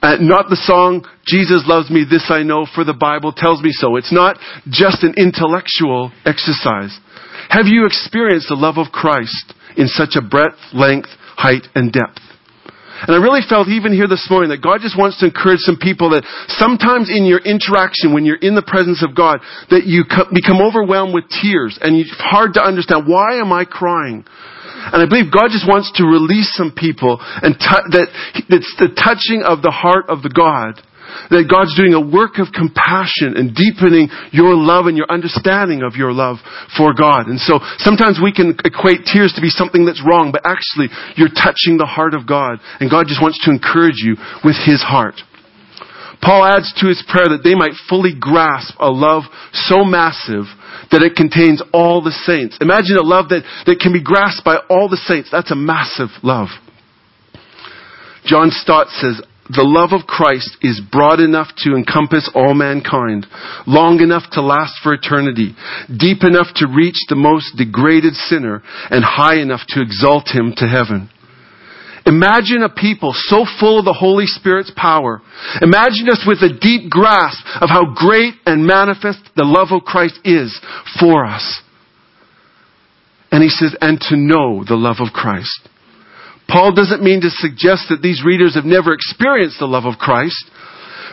Uh, 0.00 0.16
not 0.18 0.48
the 0.48 0.56
song, 0.64 1.04
Jesus 1.26 1.64
loves 1.66 1.90
me, 1.90 2.06
this 2.08 2.24
I 2.30 2.42
know, 2.42 2.64
for 2.74 2.84
the 2.84 2.96
Bible 2.96 3.34
tells 3.36 3.60
me 3.60 3.72
so. 3.72 3.96
It's 3.96 4.14
not 4.14 4.38
just 4.70 5.02
an 5.02 5.12
intellectual 5.18 6.10
exercise. 6.24 6.96
Have 7.50 7.66
you 7.66 7.84
experienced 7.84 8.48
the 8.48 8.56
love 8.56 8.78
of 8.78 8.92
Christ 8.92 9.54
in 9.78 9.86
such 9.86 10.18
a 10.18 10.22
breadth, 10.22 10.58
length, 10.74 11.08
height, 11.38 11.64
and 11.74 11.92
depth. 11.92 12.20
And 13.06 13.14
I 13.14 13.22
really 13.22 13.46
felt 13.46 13.70
even 13.70 13.94
here 13.94 14.10
this 14.10 14.26
morning 14.26 14.50
that 14.50 14.58
God 14.58 14.82
just 14.82 14.98
wants 14.98 15.22
to 15.22 15.30
encourage 15.30 15.62
some 15.62 15.78
people 15.78 16.10
that 16.10 16.26
sometimes 16.58 17.06
in 17.06 17.22
your 17.30 17.38
interaction, 17.38 18.10
when 18.10 18.26
you're 18.26 18.42
in 18.42 18.58
the 18.58 18.66
presence 18.66 19.06
of 19.06 19.14
God, 19.14 19.38
that 19.70 19.86
you 19.86 20.02
become 20.34 20.58
overwhelmed 20.58 21.14
with 21.14 21.30
tears 21.30 21.78
and 21.78 21.94
it's 21.94 22.10
hard 22.18 22.58
to 22.58 22.62
understand, 22.62 23.06
why 23.06 23.38
am 23.38 23.54
I 23.54 23.62
crying? 23.62 24.26
And 24.90 24.98
I 24.98 25.06
believe 25.06 25.30
God 25.30 25.54
just 25.54 25.70
wants 25.70 25.94
to 26.02 26.10
release 26.10 26.50
some 26.58 26.74
people 26.74 27.22
and 27.22 27.54
t- 27.54 27.86
that 27.94 28.10
it's 28.50 28.74
the 28.82 28.90
touching 28.98 29.46
of 29.46 29.62
the 29.62 29.70
heart 29.70 30.10
of 30.10 30.26
the 30.26 30.34
God 30.34 30.82
that 31.30 31.48
God's 31.48 31.74
doing 31.74 31.92
a 31.94 32.02
work 32.02 32.38
of 32.38 32.52
compassion 32.54 33.36
and 33.36 33.54
deepening 33.54 34.08
your 34.32 34.54
love 34.54 34.86
and 34.86 34.96
your 34.96 35.08
understanding 35.08 35.82
of 35.82 35.96
your 35.96 36.12
love 36.12 36.38
for 36.76 36.92
God. 36.94 37.28
And 37.28 37.40
so 37.40 37.60
sometimes 37.80 38.20
we 38.22 38.32
can 38.32 38.56
equate 38.64 39.08
tears 39.08 39.32
to 39.36 39.42
be 39.42 39.50
something 39.50 39.84
that's 39.84 40.02
wrong, 40.04 40.30
but 40.30 40.44
actually 40.44 40.92
you're 41.16 41.32
touching 41.32 41.76
the 41.76 41.88
heart 41.88 42.14
of 42.14 42.26
God. 42.26 42.60
And 42.80 42.90
God 42.90 43.06
just 43.08 43.22
wants 43.22 43.40
to 43.44 43.50
encourage 43.50 44.00
you 44.00 44.16
with 44.44 44.56
His 44.64 44.80
heart. 44.84 45.20
Paul 46.20 46.44
adds 46.44 46.74
to 46.80 46.88
his 46.88 47.02
prayer 47.06 47.30
that 47.30 47.44
they 47.44 47.54
might 47.54 47.78
fully 47.88 48.12
grasp 48.18 48.74
a 48.80 48.90
love 48.90 49.22
so 49.52 49.84
massive 49.84 50.50
that 50.90 51.02
it 51.02 51.14
contains 51.14 51.62
all 51.72 52.02
the 52.02 52.14
saints. 52.26 52.58
Imagine 52.60 52.96
a 52.98 53.06
love 53.06 53.28
that, 53.28 53.46
that 53.66 53.78
can 53.78 53.92
be 53.92 54.02
grasped 54.02 54.44
by 54.44 54.58
all 54.68 54.88
the 54.88 55.00
saints. 55.06 55.28
That's 55.30 55.52
a 55.52 55.56
massive 55.56 56.10
love. 56.22 56.48
John 58.24 58.50
Stott 58.50 58.88
says, 58.98 59.22
the 59.48 59.64
love 59.64 59.92
of 59.92 60.06
Christ 60.06 60.56
is 60.60 60.80
broad 60.92 61.20
enough 61.20 61.48
to 61.64 61.74
encompass 61.74 62.30
all 62.34 62.54
mankind, 62.54 63.26
long 63.66 64.00
enough 64.00 64.24
to 64.32 64.42
last 64.42 64.74
for 64.82 64.92
eternity, 64.92 65.56
deep 65.88 66.22
enough 66.22 66.52
to 66.56 66.68
reach 66.68 67.00
the 67.08 67.16
most 67.16 67.56
degraded 67.56 68.14
sinner, 68.14 68.62
and 68.90 69.04
high 69.04 69.40
enough 69.40 69.64
to 69.68 69.80
exalt 69.80 70.28
him 70.28 70.52
to 70.56 70.68
heaven. 70.68 71.08
Imagine 72.04 72.62
a 72.62 72.68
people 72.68 73.12
so 73.14 73.44
full 73.60 73.80
of 73.80 73.84
the 73.84 73.92
Holy 73.92 74.24
Spirit's 74.26 74.72
power. 74.76 75.20
Imagine 75.60 76.08
us 76.08 76.24
with 76.26 76.38
a 76.38 76.56
deep 76.60 76.90
grasp 76.90 77.44
of 77.60 77.68
how 77.68 77.92
great 77.92 78.34
and 78.46 78.64
manifest 78.64 79.20
the 79.36 79.44
love 79.44 79.68
of 79.72 79.84
Christ 79.84 80.18
is 80.24 80.58
for 80.98 81.26
us. 81.26 81.60
And 83.30 83.42
he 83.42 83.50
says, 83.50 83.76
and 83.80 84.00
to 84.08 84.16
know 84.16 84.64
the 84.64 84.76
love 84.76 84.96
of 85.00 85.12
Christ. 85.12 85.68
Paul 86.48 86.72
doesn't 86.72 87.02
mean 87.02 87.20
to 87.20 87.30
suggest 87.30 87.86
that 87.90 88.00
these 88.02 88.24
readers 88.24 88.54
have 88.54 88.64
never 88.64 88.94
experienced 88.94 89.58
the 89.58 89.66
love 89.66 89.84
of 89.84 89.98
Christ, 89.98 90.50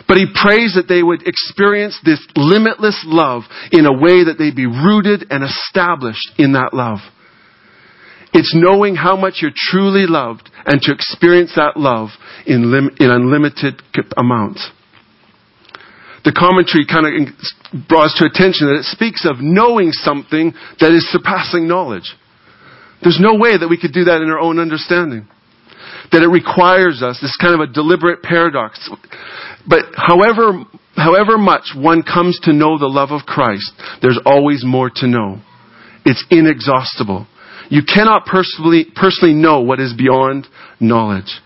but 0.08 0.16
he 0.16 0.26
prays 0.32 0.74
that 0.74 0.88
they 0.88 1.02
would 1.02 1.26
experience 1.26 1.98
this 2.04 2.24
limitless 2.36 3.04
love 3.06 3.42
in 3.70 3.84
a 3.84 3.92
way 3.92 4.24
that 4.24 4.36
they'd 4.38 4.56
be 4.56 4.66
rooted 4.66 5.26
and 5.30 5.44
established 5.44 6.32
in 6.38 6.52
that 6.52 6.72
love. 6.72 6.98
It's 8.32 8.54
knowing 8.54 8.96
how 8.96 9.16
much 9.16 9.38
you're 9.40 9.54
truly 9.54 10.06
loved 10.06 10.50
and 10.64 10.80
to 10.82 10.92
experience 10.92 11.52
that 11.56 11.76
love 11.76 12.10
in, 12.46 12.70
lim- 12.70 12.96
in 12.98 13.10
unlimited 13.10 13.82
amounts. 14.16 14.70
The 16.24 16.32
commentary 16.32 16.86
kind 16.86 17.06
of 17.06 17.86
draws 17.88 18.12
to 18.18 18.26
attention 18.26 18.66
that 18.66 18.80
it 18.80 18.84
speaks 18.84 19.24
of 19.24 19.36
knowing 19.40 19.92
something 19.92 20.52
that 20.80 20.92
is 20.92 21.08
surpassing 21.10 21.68
knowledge. 21.68 22.14
There's 23.02 23.20
no 23.20 23.34
way 23.34 23.56
that 23.56 23.68
we 23.68 23.78
could 23.78 23.92
do 23.92 24.04
that 24.04 24.22
in 24.22 24.30
our 24.30 24.38
own 24.38 24.58
understanding. 24.58 25.28
That 26.12 26.22
it 26.22 26.28
requires 26.28 27.02
us, 27.02 27.18
this 27.20 27.36
kind 27.40 27.54
of 27.54 27.60
a 27.60 27.72
deliberate 27.72 28.22
paradox. 28.22 28.90
But 29.66 29.84
however, 29.96 30.64
however 30.94 31.36
much 31.38 31.74
one 31.74 32.02
comes 32.02 32.38
to 32.44 32.52
know 32.52 32.78
the 32.78 32.86
love 32.86 33.10
of 33.10 33.26
Christ, 33.26 33.72
there's 34.02 34.20
always 34.24 34.64
more 34.64 34.90
to 34.96 35.06
know. 35.06 35.42
It's 36.04 36.24
inexhaustible. 36.30 37.26
You 37.68 37.82
cannot 37.82 38.26
personally, 38.26 38.86
personally 38.94 39.34
know 39.34 39.60
what 39.60 39.80
is 39.80 39.92
beyond 39.92 40.46
knowledge. 40.78 41.40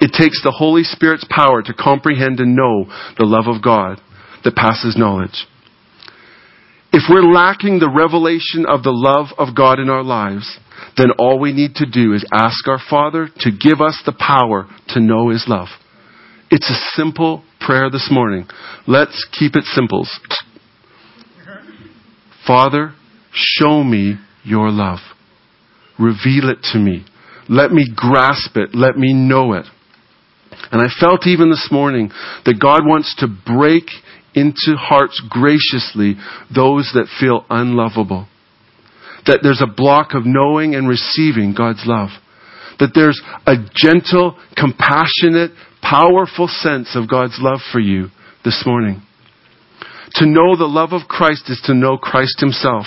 It 0.00 0.12
takes 0.12 0.42
the 0.42 0.54
Holy 0.56 0.84
Spirit's 0.84 1.26
power 1.28 1.62
to 1.62 1.74
comprehend 1.74 2.38
and 2.40 2.54
know 2.54 2.86
the 3.18 3.26
love 3.26 3.46
of 3.46 3.62
God 3.62 4.00
that 4.44 4.54
passes 4.54 4.96
knowledge. 4.96 5.46
If 6.92 7.04
we're 7.10 7.22
lacking 7.22 7.80
the 7.80 7.90
revelation 7.90 8.66
of 8.66 8.84
the 8.84 8.94
love 8.94 9.28
of 9.36 9.56
God 9.56 9.80
in 9.80 9.90
our 9.90 10.04
lives, 10.04 10.58
then 10.96 11.10
all 11.18 11.38
we 11.38 11.52
need 11.52 11.74
to 11.76 11.86
do 11.86 12.12
is 12.12 12.24
ask 12.32 12.66
our 12.68 12.80
Father 12.90 13.28
to 13.40 13.50
give 13.50 13.80
us 13.80 14.02
the 14.04 14.12
power 14.12 14.66
to 14.88 15.00
know 15.00 15.30
His 15.30 15.44
love. 15.48 15.68
It's 16.50 16.70
a 16.70 17.00
simple 17.00 17.42
prayer 17.60 17.90
this 17.90 18.08
morning. 18.10 18.46
Let's 18.86 19.26
keep 19.38 19.56
it 19.56 19.64
simple. 19.64 20.06
Father, 22.46 22.94
show 23.32 23.82
me 23.82 24.16
your 24.44 24.70
love. 24.70 24.98
Reveal 25.98 26.50
it 26.50 26.58
to 26.72 26.78
me. 26.78 27.04
Let 27.48 27.72
me 27.72 27.86
grasp 27.94 28.56
it. 28.56 28.74
Let 28.74 28.96
me 28.96 29.12
know 29.12 29.54
it. 29.54 29.66
And 30.70 30.80
I 30.80 30.86
felt 31.00 31.26
even 31.26 31.50
this 31.50 31.68
morning 31.70 32.10
that 32.44 32.60
God 32.60 32.86
wants 32.86 33.14
to 33.18 33.26
break 33.26 33.84
into 34.34 34.76
hearts 34.76 35.22
graciously 35.28 36.14
those 36.54 36.90
that 36.94 37.08
feel 37.20 37.44
unlovable. 37.50 38.28
That 39.26 39.40
there's 39.42 39.62
a 39.62 39.72
block 39.72 40.14
of 40.14 40.26
knowing 40.26 40.74
and 40.74 40.88
receiving 40.88 41.54
God's 41.56 41.82
love. 41.86 42.10
That 42.78 42.92
there's 42.94 43.20
a 43.46 43.56
gentle, 43.74 44.38
compassionate, 44.56 45.52
powerful 45.80 46.48
sense 46.48 46.96
of 46.96 47.08
God's 47.08 47.38
love 47.40 47.60
for 47.72 47.80
you 47.80 48.08
this 48.44 48.64
morning. 48.66 49.02
To 50.14 50.26
know 50.26 50.56
the 50.56 50.64
love 50.64 50.92
of 50.92 51.08
Christ 51.08 51.44
is 51.48 51.60
to 51.66 51.74
know 51.74 51.96
Christ 51.96 52.38
Himself 52.40 52.86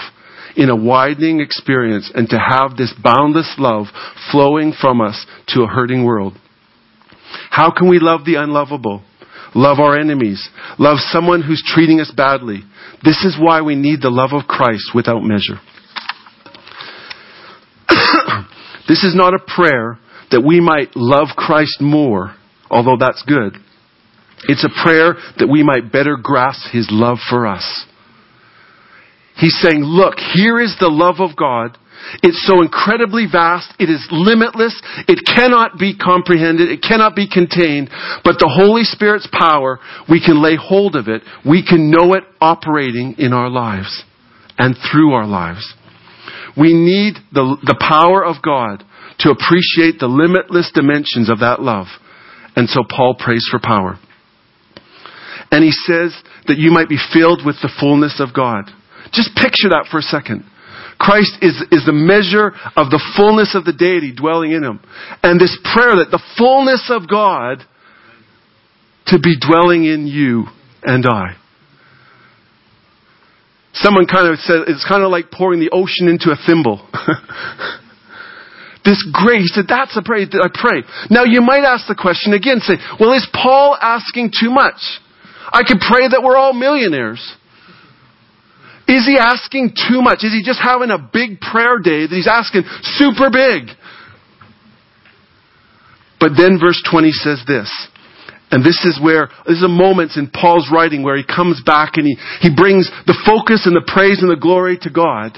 in 0.55 0.69
a 0.69 0.75
widening 0.75 1.39
experience 1.39 2.11
and 2.13 2.27
to 2.29 2.37
have 2.37 2.77
this 2.77 2.93
boundless 3.03 3.55
love 3.57 3.85
flowing 4.31 4.73
from 4.79 5.01
us 5.01 5.25
to 5.49 5.61
a 5.61 5.67
hurting 5.67 6.03
world. 6.03 6.33
How 7.49 7.71
can 7.71 7.89
we 7.89 7.99
love 7.99 8.25
the 8.25 8.35
unlovable? 8.35 9.03
Love 9.53 9.79
our 9.79 9.97
enemies. 9.97 10.47
Love 10.79 10.97
someone 10.99 11.41
who's 11.41 11.63
treating 11.65 11.99
us 11.99 12.11
badly. 12.15 12.61
This 13.03 13.23
is 13.23 13.37
why 13.39 13.61
we 13.61 13.75
need 13.75 14.01
the 14.01 14.09
love 14.09 14.31
of 14.33 14.47
Christ 14.47 14.91
without 14.93 15.21
measure. 15.21 15.59
This 18.87 19.03
is 19.03 19.15
not 19.15 19.33
a 19.33 19.39
prayer 19.39 19.99
that 20.31 20.43
we 20.45 20.59
might 20.59 20.95
love 20.95 21.29
Christ 21.35 21.79
more, 21.79 22.35
although 22.69 22.97
that's 22.99 23.23
good. 23.27 23.53
It's 24.47 24.63
a 24.63 24.83
prayer 24.83 25.15
that 25.39 25.47
we 25.47 25.63
might 25.63 25.91
better 25.91 26.17
grasp 26.21 26.71
His 26.71 26.87
love 26.91 27.17
for 27.29 27.47
us. 27.47 27.85
He's 29.37 29.57
saying, 29.61 29.83
look, 29.83 30.15
here 30.33 30.59
is 30.59 30.75
the 30.79 30.89
love 30.89 31.19
of 31.19 31.35
God. 31.35 31.77
It's 32.23 32.45
so 32.45 32.61
incredibly 32.61 33.25
vast. 33.31 33.73
It 33.79 33.89
is 33.89 34.05
limitless. 34.11 34.79
It 35.07 35.19
cannot 35.25 35.77
be 35.79 35.97
comprehended. 35.97 36.69
It 36.69 36.81
cannot 36.81 37.15
be 37.15 37.27
contained. 37.29 37.89
But 38.23 38.37
the 38.39 38.49
Holy 38.49 38.83
Spirit's 38.83 39.27
power, 39.31 39.79
we 40.09 40.23
can 40.23 40.41
lay 40.41 40.55
hold 40.55 40.95
of 40.95 41.07
it. 41.07 41.23
We 41.45 41.65
can 41.67 41.91
know 41.91 42.13
it 42.13 42.23
operating 42.39 43.15
in 43.17 43.33
our 43.33 43.49
lives 43.49 44.03
and 44.57 44.75
through 44.91 45.13
our 45.13 45.27
lives. 45.27 45.73
We 46.57 46.73
need 46.73 47.15
the, 47.31 47.57
the 47.61 47.77
power 47.79 48.25
of 48.25 48.41
God 48.41 48.83
to 49.19 49.29
appreciate 49.29 49.99
the 49.99 50.07
limitless 50.07 50.71
dimensions 50.73 51.29
of 51.29 51.39
that 51.39 51.61
love. 51.61 51.87
And 52.55 52.67
so 52.69 52.81
Paul 52.87 53.15
prays 53.17 53.47
for 53.49 53.59
power. 53.59 53.99
And 55.51 55.63
he 55.63 55.71
says 55.71 56.15
that 56.47 56.57
you 56.57 56.71
might 56.71 56.89
be 56.89 56.97
filled 57.13 57.45
with 57.45 57.55
the 57.61 57.71
fullness 57.79 58.19
of 58.19 58.33
God. 58.33 58.69
Just 59.13 59.35
picture 59.35 59.69
that 59.69 59.87
for 59.89 59.99
a 59.99 60.01
second. 60.01 60.43
Christ 60.99 61.37
is, 61.41 61.53
is 61.71 61.85
the 61.85 61.93
measure 61.93 62.51
of 62.75 62.89
the 62.89 63.01
fullness 63.15 63.53
of 63.53 63.63
the 63.63 63.73
deity 63.73 64.13
dwelling 64.13 64.51
in 64.51 64.63
him. 64.63 64.79
And 65.21 65.39
this 65.39 65.55
prayer 65.73 65.97
that 65.97 66.09
the 66.09 66.23
fullness 66.37 66.89
of 66.89 67.07
God 67.07 67.63
to 69.07 69.19
be 69.19 69.37
dwelling 69.39 69.85
in 69.85 70.07
you 70.07 70.45
and 70.83 71.05
I. 71.05 71.37
Someone 73.81 74.07
kind 74.07 74.27
of 74.27 74.39
said 74.39 74.65
it's 74.67 74.85
kind 74.87 75.03
of 75.03 75.11
like 75.11 75.29
pouring 75.31 75.59
the 75.59 75.69
ocean 75.71 76.07
into 76.07 76.31
a 76.31 76.37
thimble. 76.47 76.81
this 78.85 79.03
grace, 79.11 79.53
that 79.55 79.67
that's 79.69 79.95
a 79.97 80.01
prayer 80.01 80.25
that 80.25 80.41
I 80.41 80.49
pray. 80.49 80.81
Now 81.09 81.25
you 81.25 81.41
might 81.41 81.61
ask 81.61 81.85
the 81.87 81.97
question 81.97 82.33
again, 82.33 82.59
say, 82.59 82.79
well, 82.99 83.13
is 83.13 83.27
Paul 83.33 83.77
asking 83.79 84.31
too 84.33 84.49
much? 84.49 84.79
I 85.51 85.63
could 85.63 85.79
pray 85.79 86.07
that 86.07 86.21
we're 86.23 86.35
all 86.35 86.53
millionaires. 86.53 87.21
Is 88.87 89.05
he 89.05 89.17
asking 89.19 89.75
too 89.75 90.01
much? 90.01 90.23
Is 90.23 90.31
he 90.31 90.41
just 90.43 90.59
having 90.63 90.91
a 90.91 90.97
big 90.97 91.41
prayer 91.41 91.77
day 91.79 92.07
that 92.07 92.15
he's 92.15 92.27
asking 92.27 92.63
super 92.95 93.29
big? 93.29 93.75
But 96.19 96.31
then 96.37 96.57
verse 96.59 96.81
20 96.89 97.11
says 97.11 97.43
this. 97.45 97.69
And 98.49 98.63
this 98.63 98.85
is 98.85 98.99
where, 99.01 99.29
this 99.45 99.57
is 99.57 99.63
a 99.63 99.67
moment 99.67 100.11
in 100.15 100.29
Paul's 100.29 100.69
writing 100.71 101.03
where 101.03 101.17
he 101.17 101.23
comes 101.23 101.61
back 101.65 101.93
and 101.95 102.05
he, 102.05 102.17
he 102.39 102.49
brings 102.55 102.89
the 103.05 103.17
focus 103.25 103.65
and 103.65 103.75
the 103.75 103.83
praise 103.85 104.21
and 104.21 104.31
the 104.31 104.39
glory 104.39 104.77
to 104.81 104.89
God. 104.89 105.37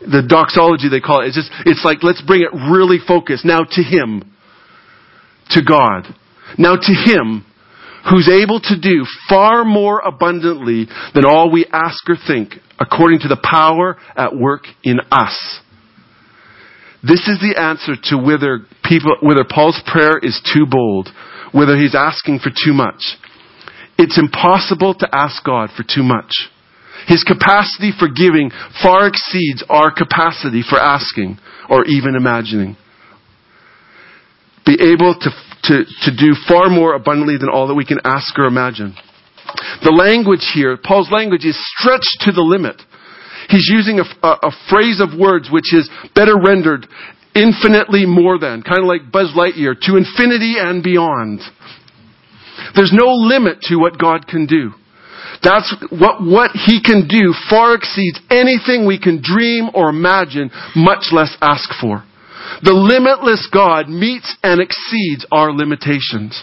The 0.00 0.24
doxology 0.26 0.88
they 0.88 1.00
call 1.00 1.22
it. 1.22 1.28
It's 1.28 1.36
just, 1.36 1.50
it's 1.66 1.84
like, 1.84 2.02
let's 2.02 2.22
bring 2.22 2.40
it 2.40 2.54
really 2.70 2.98
focused. 2.98 3.44
Now 3.44 3.60
to 3.68 3.82
Him. 3.82 4.32
To 5.50 5.60
God. 5.62 6.06
Now 6.56 6.76
to 6.76 6.92
Him 7.04 7.44
who's 8.10 8.28
able 8.28 8.60
to 8.60 8.80
do 8.80 9.04
far 9.28 9.64
more 9.64 10.00
abundantly 10.00 10.86
than 11.14 11.24
all 11.26 11.50
we 11.50 11.66
ask 11.70 12.08
or 12.08 12.16
think, 12.26 12.54
according 12.78 13.20
to 13.20 13.28
the 13.28 13.40
power 13.42 13.96
at 14.16 14.36
work 14.36 14.62
in 14.82 14.98
us. 15.10 15.60
This 17.02 17.28
is 17.28 17.38
the 17.38 17.54
answer 17.58 17.94
to 18.10 18.16
whether 18.18 18.66
people, 18.84 19.16
whether 19.22 19.44
Paul's 19.48 19.80
prayer 19.86 20.18
is 20.18 20.40
too 20.52 20.66
bold, 20.68 21.08
whether 21.52 21.76
he's 21.76 21.94
asking 21.94 22.40
for 22.40 22.50
too 22.50 22.74
much. 22.74 23.16
It's 23.98 24.18
impossible 24.18 24.94
to 24.94 25.08
ask 25.12 25.44
God 25.44 25.70
for 25.76 25.82
too 25.82 26.02
much. 26.02 26.30
His 27.06 27.22
capacity 27.24 27.92
for 27.96 28.08
giving 28.08 28.50
far 28.82 29.06
exceeds 29.06 29.64
our 29.68 29.90
capacity 29.94 30.62
for 30.68 30.78
asking 30.78 31.38
or 31.70 31.84
even 31.86 32.16
imagining. 32.16 32.76
Be 34.66 34.76
able 34.92 35.14
to 35.14 35.30
to, 35.64 35.84
to 35.84 36.10
do 36.16 36.34
far 36.48 36.70
more 36.70 36.94
abundantly 36.94 37.36
than 37.38 37.48
all 37.48 37.68
that 37.68 37.74
we 37.74 37.84
can 37.84 37.98
ask 38.04 38.38
or 38.38 38.46
imagine. 38.46 38.94
The 39.82 39.92
language 39.92 40.44
here, 40.54 40.78
Paul's 40.82 41.10
language 41.10 41.44
is 41.44 41.58
stretched 41.76 42.20
to 42.20 42.32
the 42.32 42.42
limit. 42.42 42.80
He's 43.48 43.68
using 43.72 44.00
a, 44.00 44.26
a, 44.26 44.48
a 44.48 44.52
phrase 44.70 45.00
of 45.00 45.18
words 45.18 45.48
which 45.50 45.72
is 45.74 45.88
better 46.14 46.34
rendered 46.36 46.86
infinitely 47.34 48.04
more 48.04 48.38
than, 48.38 48.62
kind 48.62 48.80
of 48.80 48.86
like 48.86 49.12
Buzz 49.12 49.32
Lightyear, 49.36 49.78
to 49.82 49.96
infinity 49.96 50.56
and 50.58 50.82
beyond. 50.82 51.40
There's 52.74 52.92
no 52.92 53.12
limit 53.14 53.60
to 53.62 53.76
what 53.76 53.98
God 53.98 54.26
can 54.26 54.46
do. 54.46 54.72
That's 55.42 55.72
what, 55.90 56.20
what 56.20 56.50
He 56.52 56.82
can 56.82 57.06
do 57.06 57.32
far 57.48 57.74
exceeds 57.74 58.20
anything 58.30 58.86
we 58.86 58.98
can 58.98 59.22
dream 59.22 59.70
or 59.74 59.88
imagine, 59.88 60.50
much 60.74 61.12
less 61.12 61.36
ask 61.40 61.68
for. 61.80 62.04
The 62.62 62.72
limitless 62.72 63.48
God 63.52 63.88
meets 63.88 64.36
and 64.42 64.60
exceeds 64.60 65.26
our 65.30 65.52
limitations. 65.52 66.42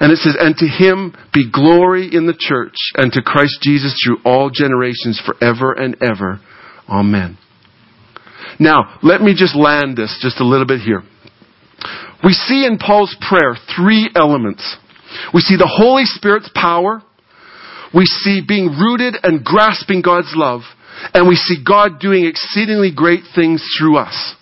And 0.00 0.12
it 0.12 0.18
says, 0.18 0.36
and 0.38 0.56
to 0.56 0.66
him 0.66 1.14
be 1.34 1.50
glory 1.50 2.08
in 2.12 2.26
the 2.26 2.36
church 2.38 2.76
and 2.94 3.12
to 3.12 3.22
Christ 3.22 3.58
Jesus 3.62 4.00
through 4.04 4.18
all 4.24 4.48
generations 4.50 5.20
forever 5.24 5.72
and 5.72 5.96
ever. 6.00 6.40
Amen. 6.88 7.36
Now, 8.60 8.98
let 9.02 9.20
me 9.20 9.34
just 9.36 9.56
land 9.56 9.96
this 9.96 10.18
just 10.22 10.40
a 10.40 10.46
little 10.46 10.66
bit 10.66 10.80
here. 10.80 11.02
we 12.24 12.32
see 12.32 12.64
in 12.64 12.78
Paul's 12.78 13.16
prayer 13.28 13.56
three 13.76 14.08
elements. 14.14 14.76
We 15.34 15.40
see 15.40 15.56
the 15.56 15.70
Holy 15.70 16.04
Spirit's 16.04 16.50
power, 16.54 17.02
we 17.94 18.04
see 18.04 18.42
being 18.46 18.66
rooted 18.66 19.16
and 19.22 19.42
grasping 19.42 20.02
God's 20.02 20.32
love, 20.34 20.60
and 21.14 21.26
we 21.26 21.36
see 21.36 21.62
God 21.64 21.98
doing 22.00 22.26
exceedingly 22.26 22.92
great 22.94 23.22
things 23.34 23.66
through 23.78 23.96
us. 23.96 24.34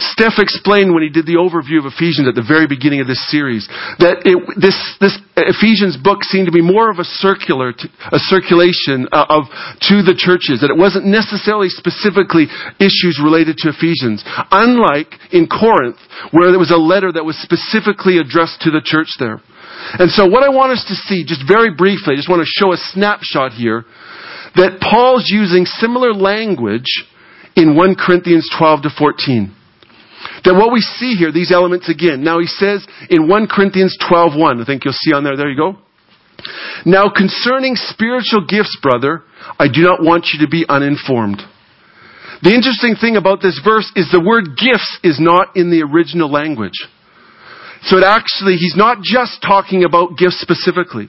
Steph 0.00 0.38
explained 0.38 0.92
when 0.92 1.02
he 1.02 1.08
did 1.08 1.26
the 1.26 1.36
overview 1.36 1.78
of 1.78 1.86
Ephesians 1.86 2.28
at 2.28 2.34
the 2.34 2.44
very 2.46 2.66
beginning 2.66 3.00
of 3.00 3.06
this 3.06 3.20
series 3.28 3.68
that 4.00 4.24
it, 4.24 4.36
this, 4.56 4.76
this 5.00 5.16
Ephesians 5.36 5.96
book 6.00 6.24
seemed 6.24 6.46
to 6.48 6.54
be 6.54 6.64
more 6.64 6.90
of 6.90 6.98
a 6.98 7.08
circular, 7.20 7.70
a 7.70 8.20
circulation 8.28 9.08
uh, 9.12 9.28
of 9.28 9.48
to 9.88 10.02
the 10.04 10.16
churches. 10.16 10.60
That 10.60 10.72
it 10.72 10.78
wasn't 10.78 11.06
necessarily 11.08 11.68
specifically 11.68 12.48
issues 12.80 13.20
related 13.22 13.60
to 13.64 13.72
Ephesians, 13.72 14.24
unlike 14.50 15.12
in 15.32 15.46
Corinth 15.48 16.00
where 16.32 16.50
there 16.50 16.60
was 16.60 16.72
a 16.72 16.80
letter 16.80 17.12
that 17.12 17.24
was 17.24 17.36
specifically 17.40 18.18
addressed 18.18 18.60
to 18.62 18.70
the 18.70 18.82
church 18.84 19.16
there. 19.18 19.40
And 19.96 20.10
so, 20.10 20.28
what 20.28 20.44
I 20.44 20.52
want 20.52 20.72
us 20.72 20.84
to 20.88 20.94
see, 21.08 21.24
just 21.24 21.42
very 21.48 21.74
briefly, 21.74 22.14
I 22.14 22.16
just 22.16 22.28
want 22.28 22.44
to 22.44 22.48
show 22.48 22.72
a 22.72 22.76
snapshot 22.76 23.52
here 23.52 23.84
that 24.56 24.80
Paul's 24.80 25.30
using 25.30 25.64
similar 25.64 26.12
language 26.12 27.06
in 27.56 27.76
1 27.76 27.94
Corinthians 27.96 28.50
12 28.56 28.82
to 28.82 28.90
14. 28.96 29.56
That 30.44 30.54
what 30.54 30.72
we 30.72 30.80
see 30.80 31.14
here, 31.14 31.32
these 31.32 31.52
elements 31.52 31.88
again. 31.88 32.22
Now 32.22 32.40
he 32.40 32.46
says 32.46 32.86
in 33.08 33.28
1 33.28 33.46
Corinthians 33.48 33.96
12:1, 34.00 34.60
I 34.60 34.64
think 34.64 34.84
you'll 34.84 34.96
see 34.96 35.12
on 35.12 35.24
there, 35.24 35.36
there 35.36 35.50
you 35.50 35.56
go. 35.56 35.78
Now 36.84 37.08
concerning 37.08 37.76
spiritual 37.76 38.44
gifts, 38.46 38.76
brother, 38.82 39.22
I 39.58 39.68
do 39.68 39.82
not 39.82 40.02
want 40.02 40.28
you 40.32 40.44
to 40.44 40.50
be 40.50 40.64
uninformed. 40.68 41.42
The 42.42 42.54
interesting 42.54 42.96
thing 42.96 43.16
about 43.16 43.42
this 43.42 43.60
verse 43.62 43.90
is 43.96 44.08
the 44.10 44.24
word 44.24 44.56
gifts 44.56 44.98
is 45.04 45.20
not 45.20 45.56
in 45.56 45.70
the 45.70 45.84
original 45.84 46.30
language. 46.30 46.76
So 47.82 47.98
it 47.98 48.04
actually, 48.04 48.56
he's 48.56 48.76
not 48.76 49.02
just 49.02 49.42
talking 49.42 49.84
about 49.84 50.16
gifts 50.16 50.40
specifically. 50.40 51.08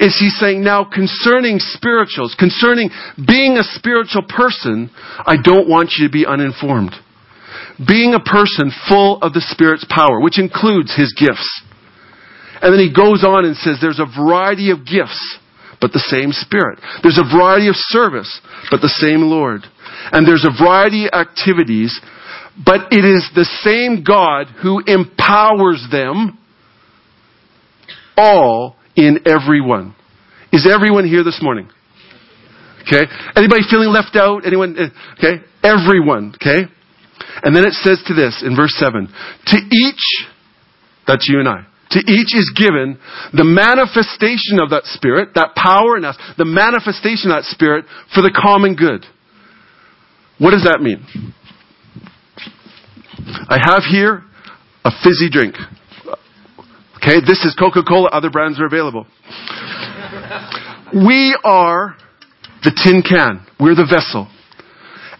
Is 0.00 0.16
he 0.16 0.30
saying 0.30 0.62
now 0.62 0.84
concerning 0.84 1.58
spirituals, 1.58 2.36
concerning 2.38 2.90
being 3.16 3.56
a 3.56 3.64
spiritual 3.64 4.22
person, 4.28 4.90
I 5.24 5.36
don't 5.42 5.68
want 5.68 5.92
you 5.96 6.08
to 6.08 6.12
be 6.12 6.24
uninformed 6.24 6.92
being 7.86 8.14
a 8.14 8.20
person 8.20 8.70
full 8.88 9.18
of 9.22 9.32
the 9.32 9.44
Spirit's 9.50 9.86
power, 9.88 10.20
which 10.20 10.38
includes 10.38 10.94
his 10.94 11.12
gifts. 11.12 11.48
And 12.60 12.72
then 12.72 12.80
he 12.80 12.92
goes 12.94 13.24
on 13.24 13.44
and 13.44 13.56
says 13.56 13.78
there's 13.80 14.00
a 14.00 14.06
variety 14.06 14.70
of 14.70 14.86
gifts, 14.86 15.18
but 15.80 15.92
the 15.92 16.04
same 16.06 16.30
Spirit. 16.30 16.78
There's 17.02 17.18
a 17.18 17.36
variety 17.36 17.68
of 17.68 17.74
service, 17.76 18.40
but 18.70 18.80
the 18.80 18.92
same 19.02 19.22
Lord. 19.22 19.62
And 20.12 20.26
there's 20.26 20.46
a 20.46 20.62
variety 20.62 21.06
of 21.06 21.12
activities, 21.12 22.00
but 22.64 22.92
it 22.92 23.04
is 23.04 23.28
the 23.34 23.48
same 23.66 24.04
God 24.04 24.46
who 24.62 24.82
empowers 24.86 25.84
them 25.90 26.38
all 28.16 28.76
in 28.94 29.20
everyone. 29.26 29.96
Is 30.52 30.68
everyone 30.70 31.06
here 31.06 31.24
this 31.24 31.40
morning? 31.42 31.68
Okay. 32.82 33.06
Anybody 33.34 33.62
feeling 33.70 33.88
left 33.88 34.16
out? 34.16 34.46
Anyone? 34.46 34.76
Uh, 34.78 34.88
okay. 35.18 35.42
Everyone. 35.64 36.34
Okay. 36.36 36.70
And 37.42 37.54
then 37.54 37.64
it 37.64 37.72
says 37.72 38.02
to 38.06 38.14
this 38.14 38.42
in 38.44 38.56
verse 38.56 38.74
7 38.78 39.08
To 39.46 39.56
each, 39.56 40.26
that's 41.06 41.28
you 41.28 41.40
and 41.40 41.48
I, 41.48 41.66
to 41.90 41.98
each 41.98 42.34
is 42.34 42.52
given 42.56 42.98
the 43.32 43.44
manifestation 43.44 44.60
of 44.62 44.70
that 44.70 44.84
Spirit, 44.84 45.30
that 45.34 45.54
power 45.54 45.96
in 45.96 46.04
us, 46.04 46.16
the 46.38 46.44
manifestation 46.44 47.30
of 47.30 47.42
that 47.42 47.50
Spirit 47.50 47.84
for 48.14 48.22
the 48.22 48.32
common 48.32 48.76
good. 48.76 49.04
What 50.38 50.52
does 50.52 50.64
that 50.64 50.80
mean? 50.80 51.04
I 53.48 53.58
have 53.62 53.84
here 53.84 54.24
a 54.84 54.90
fizzy 55.04 55.28
drink. 55.30 55.54
Okay, 56.96 57.20
this 57.20 57.44
is 57.44 57.54
Coca 57.58 57.82
Cola, 57.82 58.08
other 58.08 58.30
brands 58.30 58.58
are 58.58 58.66
available. 58.66 59.06
we 60.94 61.36
are 61.44 61.96
the 62.64 62.72
tin 62.82 63.02
can, 63.02 63.44
we're 63.60 63.74
the 63.74 63.86
vessel. 63.86 64.31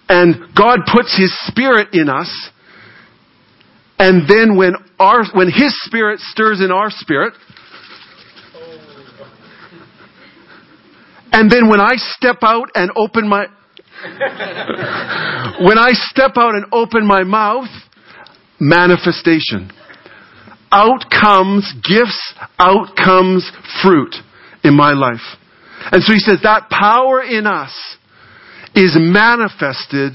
And 0.09 0.55
God 0.57 0.81
puts 0.93 1.17
His 1.17 1.33
Spirit 1.47 1.89
in 1.93 2.09
us. 2.09 2.51
And 3.99 4.29
then 4.29 4.57
when 4.57 4.75
our, 4.99 5.25
when 5.35 5.49
His 5.49 5.75
Spirit 5.85 6.21
stirs 6.21 6.61
in 6.61 6.71
our 6.71 6.91
spirit, 6.91 7.35
and 11.33 11.51
then 11.51 11.69
when 11.69 11.81
I 11.81 11.93
step 11.97 12.39
out 12.43 12.69
and 12.75 12.91
open 12.97 13.29
my, 13.29 13.47
when 15.65 15.79
I 15.79 15.93
step 15.93 16.33
out 16.37 16.55
and 16.55 16.67
open 16.73 17.07
my 17.07 17.23
mouth, 17.23 17.69
manifestation. 18.63 19.71
Out 20.71 21.05
comes 21.11 21.71
gifts, 21.83 22.35
out 22.59 22.97
comes 22.97 23.51
fruit 23.83 24.15
in 24.65 24.75
my 24.75 24.93
life. 24.93 25.37
And 25.91 26.03
so 26.03 26.13
he 26.13 26.21
says 26.21 26.39
that 26.45 26.71
power 26.71 27.23
in 27.23 27.47
us 27.47 27.73
is 28.75 28.97
manifested 28.97 30.13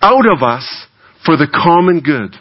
out 0.00 0.30
of 0.30 0.42
us 0.42 0.86
for 1.24 1.36
the 1.36 1.48
common 1.52 2.00
good. 2.00 2.36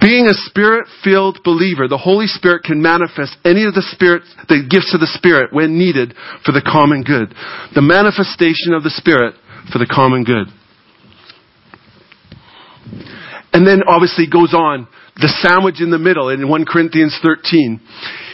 Being 0.00 0.26
a 0.26 0.34
spirit 0.34 0.86
filled 1.02 1.40
believer, 1.42 1.88
the 1.88 1.98
Holy 1.98 2.26
Spirit 2.26 2.62
can 2.62 2.80
manifest 2.80 3.36
any 3.44 3.64
of 3.64 3.74
the 3.74 3.82
Spirit, 3.90 4.22
the 4.48 4.62
gifts 4.70 4.94
of 4.94 5.00
the 5.00 5.10
Spirit 5.18 5.52
when 5.52 5.78
needed 5.78 6.14
for 6.46 6.52
the 6.52 6.62
common 6.62 7.02
good. 7.02 7.34
The 7.74 7.82
manifestation 7.82 8.72
of 8.72 8.84
the 8.84 8.94
Spirit 8.94 9.34
for 9.72 9.78
the 9.78 9.90
common 9.90 10.22
good. 10.22 10.46
And 13.52 13.66
then 13.66 13.82
obviously 13.86 14.26
goes 14.26 14.54
on, 14.54 14.86
the 15.16 15.32
sandwich 15.42 15.80
in 15.80 15.90
the 15.90 15.98
middle 15.98 16.28
in 16.28 16.48
1 16.48 16.64
Corinthians 16.66 17.18
13. 17.22 17.80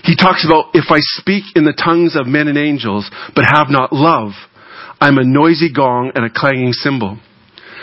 He 0.05 0.15
talks 0.15 0.45
about 0.45 0.75
if 0.75 0.91
I 0.91 0.99
speak 1.01 1.45
in 1.57 1.65
the 1.65 1.73
tongues 1.73 2.17
of 2.17 2.27
men 2.27 2.49
and 2.49 2.59
angels, 2.59 3.11
but 3.35 3.47
have 3.47 3.69
not 3.71 3.93
love, 3.93 4.33
I'm 5.01 5.19
a 5.19 5.25
noisy 5.25 5.73
gong 5.73 6.13
and 6.15 6.25
a 6.25 6.31
clanging 6.31 6.73
cymbal. 6.73 7.19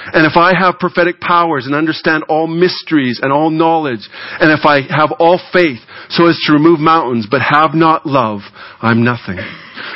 And 0.05 0.25
if 0.25 0.35
I 0.35 0.53
have 0.57 0.79
prophetic 0.79 1.21
powers 1.21 1.65
and 1.65 1.73
understand 1.73 2.23
all 2.27 2.47
mysteries 2.47 3.19
and 3.23 3.31
all 3.31 3.49
knowledge, 3.49 4.07
and 4.39 4.51
if 4.51 4.65
I 4.65 4.81
have 4.81 5.13
all 5.17 5.39
faith 5.53 5.79
so 6.09 6.27
as 6.27 6.37
to 6.45 6.53
remove 6.53 6.79
mountains, 6.79 7.27
but 7.29 7.41
have 7.41 7.73
not 7.73 8.05
love, 8.05 8.41
I'm 8.81 9.03
nothing. 9.03 9.37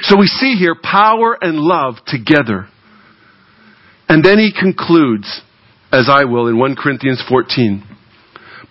So 0.04 0.18
we 0.18 0.28
see 0.28 0.56
here 0.56 0.76
power 0.82 1.38
and 1.40 1.60
love 1.60 1.96
together. 2.08 2.68
And 4.08 4.24
then 4.24 4.40
he 4.40 4.54
concludes, 4.58 5.42
as 5.92 6.10
I 6.10 6.26
will 6.26 6.48
in 6.48 6.58
1 6.58 6.76
Corinthians 6.76 7.24
14. 7.28 7.84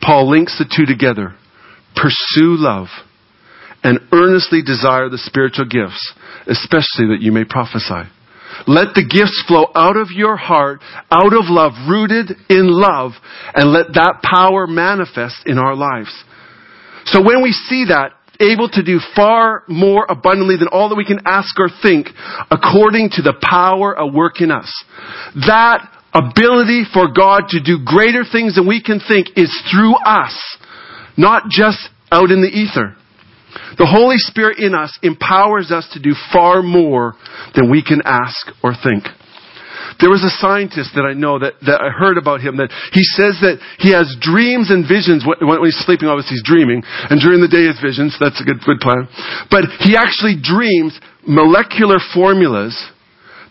Paul 0.01 0.31
links 0.31 0.59
the 0.59 0.65
two 0.65 0.87
together. 0.87 1.35
Pursue 1.95 2.57
love 2.59 2.89
and 3.83 4.01
earnestly 4.13 4.63
desire 4.63 5.09
the 5.09 5.19
spiritual 5.19 5.65
gifts, 5.65 6.13
especially 6.47 7.09
that 7.09 7.21
you 7.21 7.33
may 7.33 7.45
prophesy. 7.45 8.11
Let 8.67 8.95
the 8.95 9.05
gifts 9.05 9.45
flow 9.47 9.69
out 9.75 9.97
of 9.97 10.09
your 10.11 10.37
heart, 10.37 10.81
out 11.11 11.33
of 11.33 11.47
love, 11.47 11.73
rooted 11.89 12.33
in 12.49 12.67
love, 12.69 13.13
and 13.55 13.73
let 13.73 13.95
that 13.95 14.21
power 14.23 14.67
manifest 14.67 15.37
in 15.47 15.59
our 15.59 15.75
lives. 15.75 16.13
So 17.07 17.23
when 17.23 17.43
we 17.43 17.53
see 17.53 17.87
that, 17.89 18.13
able 18.41 18.69
to 18.69 18.83
do 18.83 19.01
far 19.15 19.63
more 19.69 20.07
abundantly 20.09 20.57
than 20.57 20.69
all 20.69 20.89
that 20.89 20.97
we 20.97 21.05
can 21.05 21.21
ask 21.25 21.59
or 21.59 21.69
think, 21.83 22.09
according 22.51 23.11
to 23.11 23.23
the 23.23 23.35
power 23.41 23.99
at 23.99 24.13
work 24.13 24.41
in 24.41 24.51
us. 24.51 24.69
That 25.47 25.89
ability 26.17 26.85
for 26.93 27.13
God 27.13 27.49
to 27.51 27.61
do 27.63 27.85
greater 27.85 28.25
things 28.25 28.57
than 28.57 28.67
we 28.67 28.83
can 28.83 29.01
think 29.01 29.37
is 29.37 29.53
through 29.71 29.95
us, 29.97 30.35
not 31.17 31.45
just 31.51 31.79
out 32.11 32.31
in 32.31 32.41
the 32.41 32.49
ether. 32.49 32.97
The 33.79 33.89
Holy 33.89 34.17
Spirit 34.19 34.59
in 34.59 34.75
us 34.75 34.97
empowers 35.03 35.71
us 35.71 35.89
to 35.93 36.01
do 36.01 36.15
far 36.33 36.63
more 36.63 37.15
than 37.55 37.71
we 37.71 37.83
can 37.83 38.01
ask 38.05 38.49
or 38.63 38.73
think. 38.73 39.05
There 40.01 40.13
was 40.13 40.25
a 40.25 40.37
scientist 40.41 40.93
that 40.93 41.09
I 41.09 41.17
know 41.17 41.41
that, 41.41 41.57
that 41.65 41.81
I 41.81 41.89
heard 41.89 42.19
about 42.21 42.45
him 42.45 42.61
that 42.61 42.69
he 42.93 43.01
says 43.17 43.41
that 43.41 43.57
he 43.81 43.97
has 43.97 44.13
dreams 44.21 44.69
and 44.69 44.85
visions 44.85 45.25
when, 45.25 45.41
when 45.41 45.65
he's 45.65 45.79
sleeping, 45.89 46.09
obviously 46.09 46.37
he's 46.37 46.45
dreaming, 46.45 46.85
and 46.85 47.17
during 47.17 47.41
the 47.41 47.49
day 47.49 47.65
his 47.65 47.81
visions, 47.81 48.13
that's 48.21 48.37
a 48.37 48.45
good, 48.45 48.61
good 48.61 48.81
plan. 48.81 49.09
But 49.49 49.65
he 49.81 49.97
actually 49.97 50.37
dreams 50.37 50.93
molecular 51.25 51.97
formulas 52.13 52.77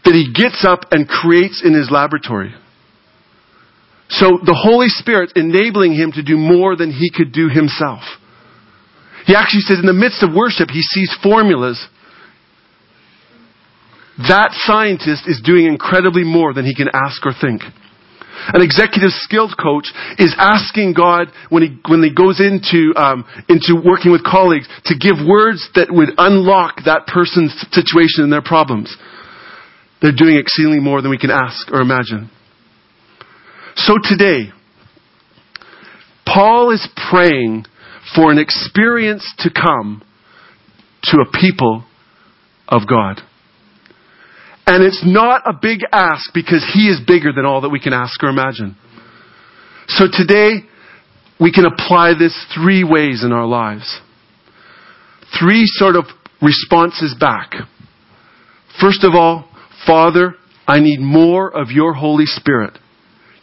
that 0.06 0.14
he 0.14 0.32
gets 0.32 0.64
up 0.64 0.92
and 0.92 1.08
creates 1.08 1.62
in 1.66 1.74
his 1.74 1.90
laboratory. 1.92 2.54
So 4.10 4.38
the 4.46 4.54
Holy 4.56 4.88
Spirit 4.88 5.34
enabling 5.36 5.94
him 5.94 6.12
to 6.14 6.24
do 6.24 6.38
more 6.38 6.76
than 6.76 6.92
he 6.92 7.10
could 7.10 7.34
do 7.34 7.50
himself. 7.50 8.02
He 9.26 9.36
actually 9.36 9.66
says 9.66 9.80
in 9.80 9.88
the 9.88 9.98
midst 9.98 10.22
of 10.22 10.30
worship, 10.34 10.70
he 10.70 10.82
sees 10.82 11.10
formulas. 11.24 11.82
That 14.30 14.54
scientist 14.54 15.26
is 15.28 15.42
doing 15.44 15.66
incredibly 15.66 16.24
more 16.24 16.54
than 16.54 16.66
he 16.66 16.76
can 16.76 16.88
ask 16.94 17.26
or 17.26 17.34
think. 17.34 17.64
An 18.54 18.62
executive 18.62 19.10
skilled 19.26 19.58
coach 19.58 19.90
is 20.20 20.36
asking 20.38 20.94
God 20.94 21.30
when 21.50 21.64
he, 21.64 21.80
when 21.90 22.04
he 22.04 22.14
goes 22.14 22.40
into, 22.40 22.94
um, 22.96 23.26
into 23.50 23.82
working 23.84 24.12
with 24.12 24.24
colleagues 24.24 24.70
to 24.86 24.94
give 24.96 25.18
words 25.26 25.68
that 25.74 25.90
would 25.90 26.10
unlock 26.18 26.86
that 26.86 27.08
person's 27.08 27.56
situation 27.72 28.24
and 28.24 28.32
their 28.32 28.44
problems. 28.44 28.96
They're 30.02 30.16
doing 30.16 30.38
exceedingly 30.38 30.80
more 30.80 31.02
than 31.02 31.12
we 31.12 31.18
can 31.18 31.32
ask 31.32 31.72
or 31.72 31.82
imagine. 31.82 32.30
So 33.76 33.96
today, 34.02 34.52
Paul 36.26 36.72
is 36.72 36.88
praying 37.10 37.66
for 38.16 38.32
an 38.32 38.38
experience 38.38 39.34
to 39.40 39.50
come 39.50 40.04
to 41.04 41.18
a 41.18 41.40
people 41.40 41.86
of 42.68 42.88
God. 42.88 43.22
And 44.68 44.84
it's 44.84 45.04
not 45.06 45.44
a 45.46 45.54
big 45.60 45.80
ask 45.92 46.34
because 46.34 46.66
He 46.74 46.88
is 46.88 47.00
bigger 47.06 47.32
than 47.32 47.46
all 47.46 47.62
that 47.62 47.70
we 47.70 47.80
can 47.80 47.94
ask 47.94 48.22
or 48.24 48.30
imagine. 48.30 48.76
So 49.88 50.06
today, 50.12 50.66
we 51.40 51.52
can 51.52 51.66
apply 51.66 52.14
this 52.18 52.34
three 52.56 52.84
ways 52.84 53.24
in 53.24 53.32
our 53.32 53.46
lives. 53.46 54.00
Three 55.40 55.64
sort 55.66 55.96
of 55.96 56.06
responses 56.42 57.16
back. 57.20 57.52
First 58.82 59.04
of 59.04 59.14
all, 59.14 59.48
Father, 59.86 60.36
I 60.68 60.80
need 60.80 61.00
more 61.00 61.50
of 61.50 61.70
your 61.70 61.94
Holy 61.94 62.26
Spirit, 62.26 62.78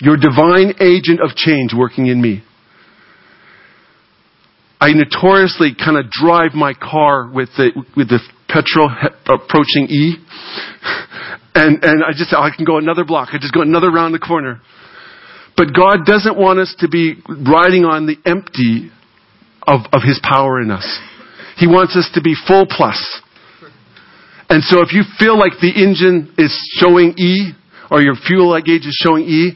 your 0.00 0.16
divine 0.16 0.74
agent 0.80 1.20
of 1.20 1.36
change 1.36 1.72
working 1.76 2.06
in 2.06 2.20
me. 2.20 2.42
I 4.80 4.92
notoriously 4.92 5.76
kind 5.78 5.96
of 5.96 6.10
drive 6.10 6.54
my 6.54 6.74
car 6.74 7.30
with 7.32 7.50
the, 7.56 7.70
with 7.96 8.08
the 8.08 8.18
petrol 8.48 8.90
approaching 9.26 9.86
E. 9.88 10.16
And, 11.54 11.84
and 11.84 12.02
I 12.02 12.12
just, 12.12 12.32
I 12.32 12.48
can 12.56 12.64
go 12.64 12.78
another 12.78 13.04
block. 13.04 13.28
I 13.32 13.38
just 13.38 13.52
go 13.52 13.60
another 13.60 13.90
round 13.90 14.14
the 14.14 14.18
corner. 14.18 14.62
But 15.54 15.74
God 15.74 16.06
doesn't 16.06 16.34
want 16.38 16.58
us 16.58 16.74
to 16.78 16.88
be 16.88 17.16
riding 17.28 17.84
on 17.84 18.06
the 18.06 18.16
empty 18.24 18.90
of, 19.66 19.80
of 19.92 20.00
His 20.02 20.18
power 20.22 20.62
in 20.62 20.70
us. 20.70 20.98
He 21.58 21.66
wants 21.66 21.94
us 21.94 22.10
to 22.14 22.22
be 22.22 22.34
full 22.46 22.66
plus. 22.66 23.20
And 24.52 24.62
so 24.64 24.82
if 24.82 24.92
you 24.92 25.00
feel 25.18 25.38
like 25.38 25.52
the 25.62 25.72
engine 25.74 26.34
is 26.36 26.52
showing 26.78 27.14
E, 27.16 27.52
or 27.90 28.02
your 28.02 28.16
fuel 28.26 28.54
gauge 28.60 28.84
is 28.84 28.94
showing 29.02 29.24
E, 29.24 29.52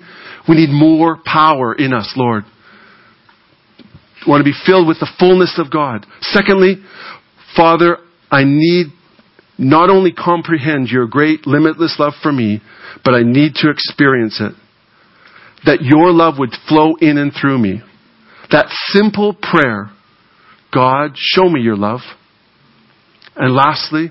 we 0.49 0.57
need 0.57 0.71
more 0.71 1.19
power 1.23 1.75
in 1.75 1.93
us, 1.93 2.15
Lord. 2.17 2.45
We 4.27 4.31
want 4.31 4.41
to 4.41 4.51
be 4.51 4.57
filled 4.65 4.89
with 4.89 4.99
the 4.99 5.13
fullness 5.19 5.61
of 5.63 5.71
God. 5.71 6.07
Secondly, 6.23 6.77
Father, 7.55 7.99
I 8.31 8.45
need 8.45 8.87
not 9.59 9.91
only 9.91 10.13
comprehend 10.13 10.89
your 10.89 11.07
great 11.07 11.47
limitless 11.47 11.97
love 11.99 12.15
for 12.23 12.33
me, 12.33 12.63
but 13.05 13.13
I 13.13 13.21
need 13.23 13.53
to 13.57 13.69
experience 13.69 14.41
it. 14.41 14.53
That 15.67 15.83
your 15.83 16.11
love 16.11 16.37
would 16.39 16.55
flow 16.71 16.95
in 16.99 17.19
and 17.19 17.33
through 17.39 17.59
me. 17.59 17.83
That 18.51 18.67
simple 18.95 19.35
prayer, 19.35 19.91
God, 20.73 21.13
show 21.17 21.51
me 21.51 21.61
your 21.61 21.77
love. 21.77 22.01
And 23.37 23.55
lastly, 23.55 24.09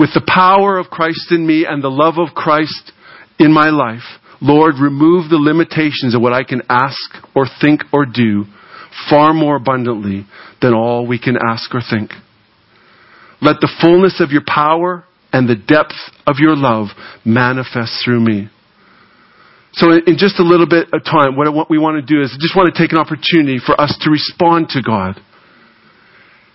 with 0.00 0.14
the 0.14 0.24
power 0.26 0.78
of 0.78 0.86
Christ 0.86 1.30
in 1.30 1.46
me 1.46 1.66
and 1.68 1.84
the 1.84 1.90
love 1.90 2.14
of 2.16 2.34
Christ 2.34 2.92
in 3.38 3.52
my 3.52 3.68
life, 3.68 4.02
Lord, 4.40 4.76
remove 4.80 5.28
the 5.28 5.36
limitations 5.36 6.14
of 6.14 6.22
what 6.22 6.32
I 6.32 6.42
can 6.42 6.62
ask 6.70 6.96
or 7.36 7.44
think 7.60 7.82
or 7.92 8.06
do 8.06 8.46
far 9.10 9.34
more 9.34 9.56
abundantly 9.56 10.24
than 10.62 10.72
all 10.72 11.06
we 11.06 11.18
can 11.18 11.36
ask 11.36 11.74
or 11.74 11.82
think. 11.88 12.12
Let 13.42 13.60
the 13.60 13.70
fullness 13.82 14.22
of 14.24 14.30
your 14.30 14.42
power 14.46 15.04
and 15.34 15.46
the 15.46 15.54
depth 15.54 15.94
of 16.26 16.36
your 16.38 16.56
love 16.56 16.88
manifest 17.22 18.00
through 18.02 18.20
me. 18.20 18.48
So 19.74 19.92
in 19.92 20.16
just 20.16 20.40
a 20.40 20.42
little 20.42 20.66
bit 20.66 20.88
of 20.94 21.04
time, 21.04 21.36
what 21.36 21.68
we 21.68 21.78
want 21.78 22.04
to 22.04 22.14
do 22.14 22.22
is 22.22 22.34
just 22.40 22.56
want 22.56 22.74
to 22.74 22.82
take 22.82 22.92
an 22.92 22.98
opportunity 22.98 23.58
for 23.64 23.78
us 23.78 23.96
to 24.00 24.10
respond 24.10 24.70
to 24.70 24.80
God. 24.80 25.20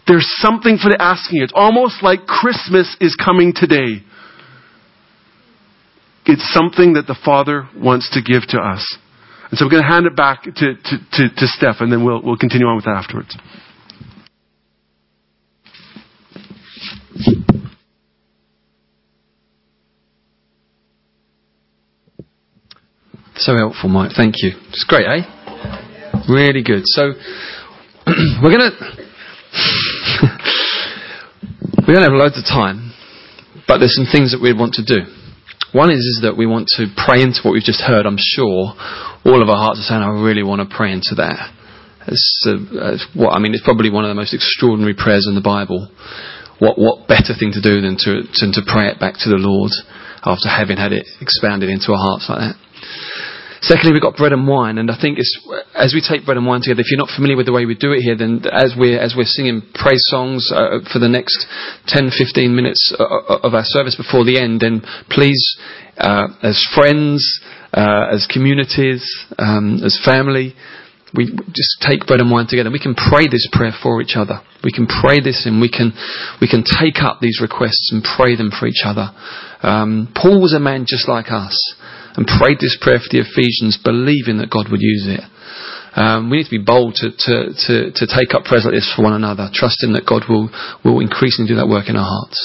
There's 0.07 0.27
something 0.37 0.77
for 0.77 0.89
the 0.89 0.97
asking. 0.99 1.41
It's 1.41 1.53
almost 1.55 2.03
like 2.03 2.27
Christmas 2.27 2.95
is 3.01 3.15
coming 3.15 3.53
today. 3.55 4.03
It's 6.27 6.53
something 6.53 6.93
that 6.93 7.07
the 7.07 7.17
Father 7.25 7.67
wants 7.75 8.09
to 8.13 8.21
give 8.21 8.47
to 8.49 8.57
us. 8.59 8.97
And 9.49 9.57
so 9.57 9.65
we're 9.65 9.71
going 9.71 9.83
to 9.83 9.89
hand 9.89 10.05
it 10.05 10.15
back 10.15 10.43
to, 10.43 10.51
to, 10.51 10.97
to, 11.13 11.29
to 11.29 11.47
Steph, 11.47 11.77
and 11.79 11.91
then 11.91 12.03
we'll, 12.03 12.21
we'll 12.21 12.37
continue 12.37 12.67
on 12.67 12.75
with 12.75 12.85
that 12.85 12.97
afterwards. 12.97 13.37
So 23.37 23.55
helpful, 23.55 23.89
Mike. 23.89 24.11
Thank 24.15 24.35
you. 24.37 24.51
It's 24.69 24.85
great, 24.87 25.05
eh? 25.05 25.21
Really 26.29 26.63
good. 26.63 26.81
So 26.85 27.13
we're 28.41 28.51
gonna 28.51 28.71
we're 31.87 31.93
gonna 31.93 32.09
have 32.09 32.17
loads 32.17 32.37
of 32.37 32.45
time, 32.45 32.93
but 33.67 33.77
there's 33.77 33.95
some 33.95 34.09
things 34.09 34.33
that 34.33 34.41
we 34.41 34.53
want 34.53 34.73
to 34.81 34.83
do. 34.85 35.05
One 35.71 35.91
is, 35.91 36.01
is 36.01 36.19
that 36.23 36.37
we 36.37 36.47
want 36.47 36.67
to 36.79 36.87
pray 36.95 37.21
into 37.21 37.43
what 37.43 37.51
we've 37.51 37.65
just 37.65 37.81
heard. 37.81 38.05
I'm 38.05 38.19
sure 38.19 38.73
all 39.25 39.41
of 39.43 39.49
our 39.49 39.59
hearts 39.59 39.79
are 39.83 39.87
saying, 39.87 40.01
"I 40.01 40.09
really 40.23 40.43
want 40.43 40.63
to 40.63 40.69
pray 40.69 40.91
into 40.91 41.15
that." 41.19 41.51
It's, 42.07 42.45
uh, 42.47 42.93
it's 42.95 43.05
what 43.13 43.33
I 43.33 43.39
mean. 43.39 43.53
It's 43.53 43.65
probably 43.65 43.89
one 43.89 44.05
of 44.05 44.09
the 44.09 44.17
most 44.17 44.33
extraordinary 44.33 44.93
prayers 44.93 45.25
in 45.27 45.35
the 45.35 45.45
Bible. 45.45 45.89
What 46.59 46.77
what 46.79 47.07
better 47.07 47.33
thing 47.37 47.51
to 47.53 47.61
do 47.61 47.81
than 47.81 47.97
to 48.07 48.23
than 48.39 48.53
to 48.55 48.61
pray 48.65 48.87
it 48.87 48.99
back 48.99 49.19
to 49.25 49.29
the 49.29 49.41
Lord 49.41 49.71
after 50.23 50.47
having 50.47 50.77
had 50.77 50.93
it 50.93 51.05
expounded 51.19 51.69
into 51.69 51.91
our 51.91 52.01
hearts 52.01 52.29
like 52.29 52.39
that? 52.39 52.55
Secondly, 53.65 53.93
we've 53.93 54.01
got 54.01 54.15
bread 54.15 54.31
and 54.31 54.47
wine, 54.47 54.77
and 54.77 54.91
I 54.91 54.97
think 55.01 55.17
as 55.73 55.89
we 55.89 55.97
take 55.97 56.23
bread 56.23 56.37
and 56.37 56.45
wine 56.45 56.61
together, 56.61 56.85
if 56.85 56.91
you're 56.91 57.01
not 57.01 57.09
familiar 57.09 57.35
with 57.35 57.47
the 57.47 57.51
way 57.51 57.65
we 57.65 57.73
do 57.73 57.93
it 57.97 58.05
here, 58.05 58.15
then 58.15 58.45
as 58.45 58.77
we're, 58.77 59.01
as 59.01 59.17
we're 59.17 59.25
singing 59.25 59.65
praise 59.73 60.05
songs 60.05 60.53
uh, 60.53 60.85
for 60.93 60.99
the 60.99 61.09
next 61.09 61.33
10, 61.89 62.13
15 62.13 62.55
minutes 62.55 62.93
uh, 62.93 63.01
uh, 63.01 63.41
of 63.41 63.57
our 63.57 63.65
service 63.65 63.97
before 63.97 64.23
the 64.23 64.37
end, 64.37 64.61
then 64.61 64.85
please, 65.09 65.41
uh, 65.97 66.27
as 66.45 66.61
friends, 66.77 67.25
uh, 67.73 68.13
as 68.13 68.29
communities, 68.29 69.01
um, 69.39 69.81
as 69.81 69.97
family, 70.05 70.53
we 71.17 71.33
just 71.33 71.81
take 71.81 72.05
bread 72.05 72.21
and 72.21 72.29
wine 72.29 72.45
together. 72.45 72.69
We 72.69 72.77
can 72.77 72.93
pray 72.93 73.25
this 73.25 73.49
prayer 73.51 73.73
for 73.81 73.99
each 73.99 74.13
other. 74.13 74.45
We 74.61 74.69
can 74.69 74.85
pray 74.85 75.25
this 75.25 75.49
and 75.49 75.57
we 75.57 75.73
can, 75.73 75.89
we 76.37 76.45
can 76.45 76.61
take 76.61 77.01
up 77.01 77.17
these 77.17 77.41
requests 77.41 77.89
and 77.89 78.05
pray 78.05 78.35
them 78.35 78.51
for 78.53 78.67
each 78.67 78.85
other. 78.85 79.09
Um, 79.65 80.13
Paul 80.13 80.37
was 80.37 80.53
a 80.53 80.61
man 80.61 80.85
just 80.85 81.09
like 81.09 81.33
us 81.33 81.57
and 82.17 82.27
prayed 82.27 82.59
this 82.59 82.77
prayer 82.79 82.99
for 82.99 83.11
the 83.11 83.23
Ephesians, 83.23 83.79
believing 83.83 84.39
that 84.39 84.49
God 84.49 84.71
would 84.71 84.81
use 84.81 85.07
it. 85.07 85.23
Um, 85.95 86.27
we 86.27 86.43
need 86.43 86.51
to 86.51 86.59
be 86.59 86.59
bold 86.59 86.99
to, 86.99 87.07
to, 87.07 87.35
to, 87.55 87.75
to, 87.95 88.03
take 88.03 88.35
up 88.35 88.43
prayers 88.43 88.67
like 88.67 88.75
this 88.75 88.91
for 88.91 89.07
one 89.07 89.15
another, 89.15 89.47
trusting 89.47 89.95
that 89.95 90.03
God 90.03 90.27
will, 90.27 90.51
will 90.83 90.99
increasingly 90.99 91.47
do 91.47 91.55
that 91.55 91.71
work 91.71 91.87
in 91.87 91.95
our 91.95 92.03
hearts. 92.03 92.35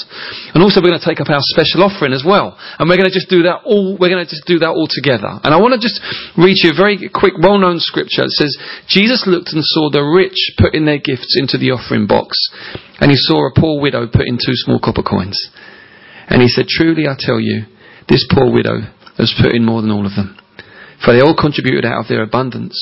And 0.55 0.63
also 0.63 0.79
we're 0.79 0.95
going 0.95 1.03
to 1.03 1.09
take 1.11 1.19
up 1.19 1.27
our 1.27 1.43
special 1.51 1.83
offering 1.83 2.15
as 2.15 2.23
well. 2.23 2.55
And 2.79 2.87
we're 2.87 2.95
going 2.95 3.11
to 3.11 3.17
just 3.19 3.27
do 3.27 3.43
that 3.51 3.67
all, 3.67 3.99
we're 3.99 4.07
going 4.07 4.23
to 4.23 4.31
just 4.31 4.47
do 4.47 4.63
that 4.63 4.71
all 4.71 4.87
together. 4.87 5.27
And 5.43 5.51
I 5.51 5.59
want 5.59 5.75
to 5.75 5.83
just 5.83 5.99
read 6.39 6.63
you 6.63 6.71
a 6.71 6.79
very 6.79 7.11
quick, 7.11 7.35
well-known 7.35 7.83
scripture. 7.83 8.23
It 8.23 8.39
says, 8.39 8.55
Jesus 8.87 9.27
looked 9.27 9.51
and 9.51 9.67
saw 9.67 9.91
the 9.91 9.99
rich 9.99 10.55
putting 10.55 10.87
their 10.87 11.03
gifts 11.03 11.35
into 11.35 11.59
the 11.59 11.75
offering 11.75 12.07
box. 12.07 12.39
And 13.03 13.11
he 13.11 13.19
saw 13.19 13.51
a 13.51 13.51
poor 13.51 13.83
widow 13.83 14.07
put 14.07 14.31
in 14.31 14.39
two 14.39 14.55
small 14.63 14.79
copper 14.79 15.03
coins. 15.03 15.35
And 16.31 16.39
he 16.39 16.47
said, 16.47 16.71
truly 16.71 17.03
I 17.03 17.19
tell 17.19 17.43
you, 17.43 17.67
this 18.07 18.23
poor 18.31 18.47
widow 18.47 18.87
has 19.17 19.33
put 19.41 19.53
in 19.55 19.65
more 19.65 19.81
than 19.81 19.91
all 19.91 20.05
of 20.05 20.15
them. 20.15 20.37
For 21.03 21.13
they 21.13 21.21
all 21.21 21.35
contributed 21.35 21.85
out 21.85 22.01
of 22.01 22.07
their 22.07 22.21
abundance, 22.21 22.77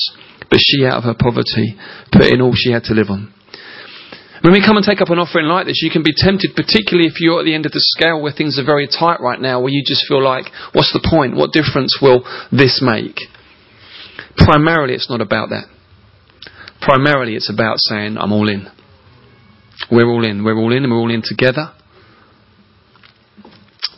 but 0.50 0.60
she 0.60 0.84
out 0.84 0.98
of 0.98 1.04
her 1.04 1.16
poverty 1.18 1.76
put 2.12 2.26
in 2.26 2.40
all 2.40 2.52
she 2.54 2.72
had 2.72 2.84
to 2.84 2.94
live 2.94 3.08
on. 3.08 3.32
When 4.42 4.54
we 4.54 4.64
come 4.64 4.76
and 4.76 4.84
take 4.84 5.02
up 5.02 5.10
an 5.10 5.18
offering 5.18 5.46
like 5.46 5.66
this, 5.66 5.82
you 5.82 5.90
can 5.90 6.02
be 6.02 6.16
tempted, 6.16 6.56
particularly 6.56 7.08
if 7.08 7.20
you're 7.20 7.40
at 7.40 7.44
the 7.44 7.54
end 7.54 7.66
of 7.66 7.72
the 7.72 7.84
scale 7.92 8.22
where 8.22 8.32
things 8.32 8.58
are 8.58 8.64
very 8.64 8.88
tight 8.88 9.20
right 9.20 9.40
now, 9.40 9.60
where 9.60 9.72
you 9.72 9.84
just 9.84 10.08
feel 10.08 10.22
like, 10.24 10.46
what's 10.72 10.92
the 10.92 11.04
point? 11.04 11.36
What 11.36 11.52
difference 11.52 11.98
will 12.00 12.24
this 12.50 12.80
make? 12.80 13.20
Primarily, 14.36 14.94
it's 14.94 15.10
not 15.10 15.20
about 15.20 15.50
that. 15.50 15.68
Primarily, 16.80 17.36
it's 17.36 17.52
about 17.52 17.76
saying, 17.80 18.16
I'm 18.16 18.32
all 18.32 18.48
in. 18.48 18.66
We're 19.92 20.08
all 20.08 20.24
in. 20.24 20.42
We're 20.42 20.56
all 20.56 20.72
in 20.72 20.84
and 20.84 20.92
we're 20.92 20.98
all 20.98 21.12
in 21.12 21.22
together. 21.22 21.72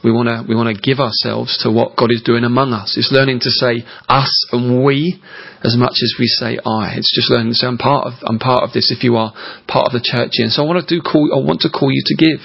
We 0.03 0.11
want 0.11 0.27
to 0.27 0.43
we 0.43 0.59
want 0.59 0.67
to 0.67 0.75
give 0.75 0.99
ourselves 0.99 1.63
to 1.63 1.71
what 1.71 1.95
God 1.95 2.11
is 2.11 2.27
doing 2.27 2.43
among 2.43 2.75
us. 2.75 2.99
It's 2.99 3.15
learning 3.15 3.39
to 3.47 3.51
say 3.55 3.87
us 4.11 4.35
and 4.51 4.83
we 4.83 5.23
as 5.63 5.79
much 5.79 5.95
as 6.03 6.19
we 6.19 6.27
say 6.27 6.59
I. 6.59 6.99
It's 6.99 7.15
just 7.15 7.31
learning 7.31 7.55
to 7.55 7.59
say 7.63 7.71
I'm 7.71 7.79
part 7.79 8.11
of 8.11 8.19
I'm 8.27 8.43
part 8.43 8.67
of 8.67 8.75
this. 8.75 8.91
If 8.91 9.07
you 9.07 9.15
are 9.15 9.31
part 9.71 9.87
of 9.87 9.95
the 9.95 10.03
church 10.03 10.43
and 10.43 10.51
so 10.51 10.63
I 10.63 10.67
want 10.67 10.83
to 10.83 10.91
do 10.91 10.99
call 10.99 11.31
I 11.31 11.39
want 11.39 11.63
to 11.63 11.71
call 11.71 11.95
you 11.95 12.03
to 12.03 12.17
give. 12.19 12.43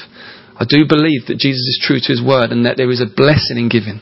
I 0.58 0.66
do 0.70 0.86
believe 0.86 1.30
that 1.30 1.42
Jesus 1.42 1.66
is 1.66 1.82
true 1.82 1.98
to 1.98 2.10
His 2.14 2.22
word 2.22 2.54
and 2.54 2.66
that 2.66 2.78
there 2.78 2.90
is 2.90 3.02
a 3.02 3.10
blessing 3.10 3.62
in 3.62 3.70
giving, 3.70 4.02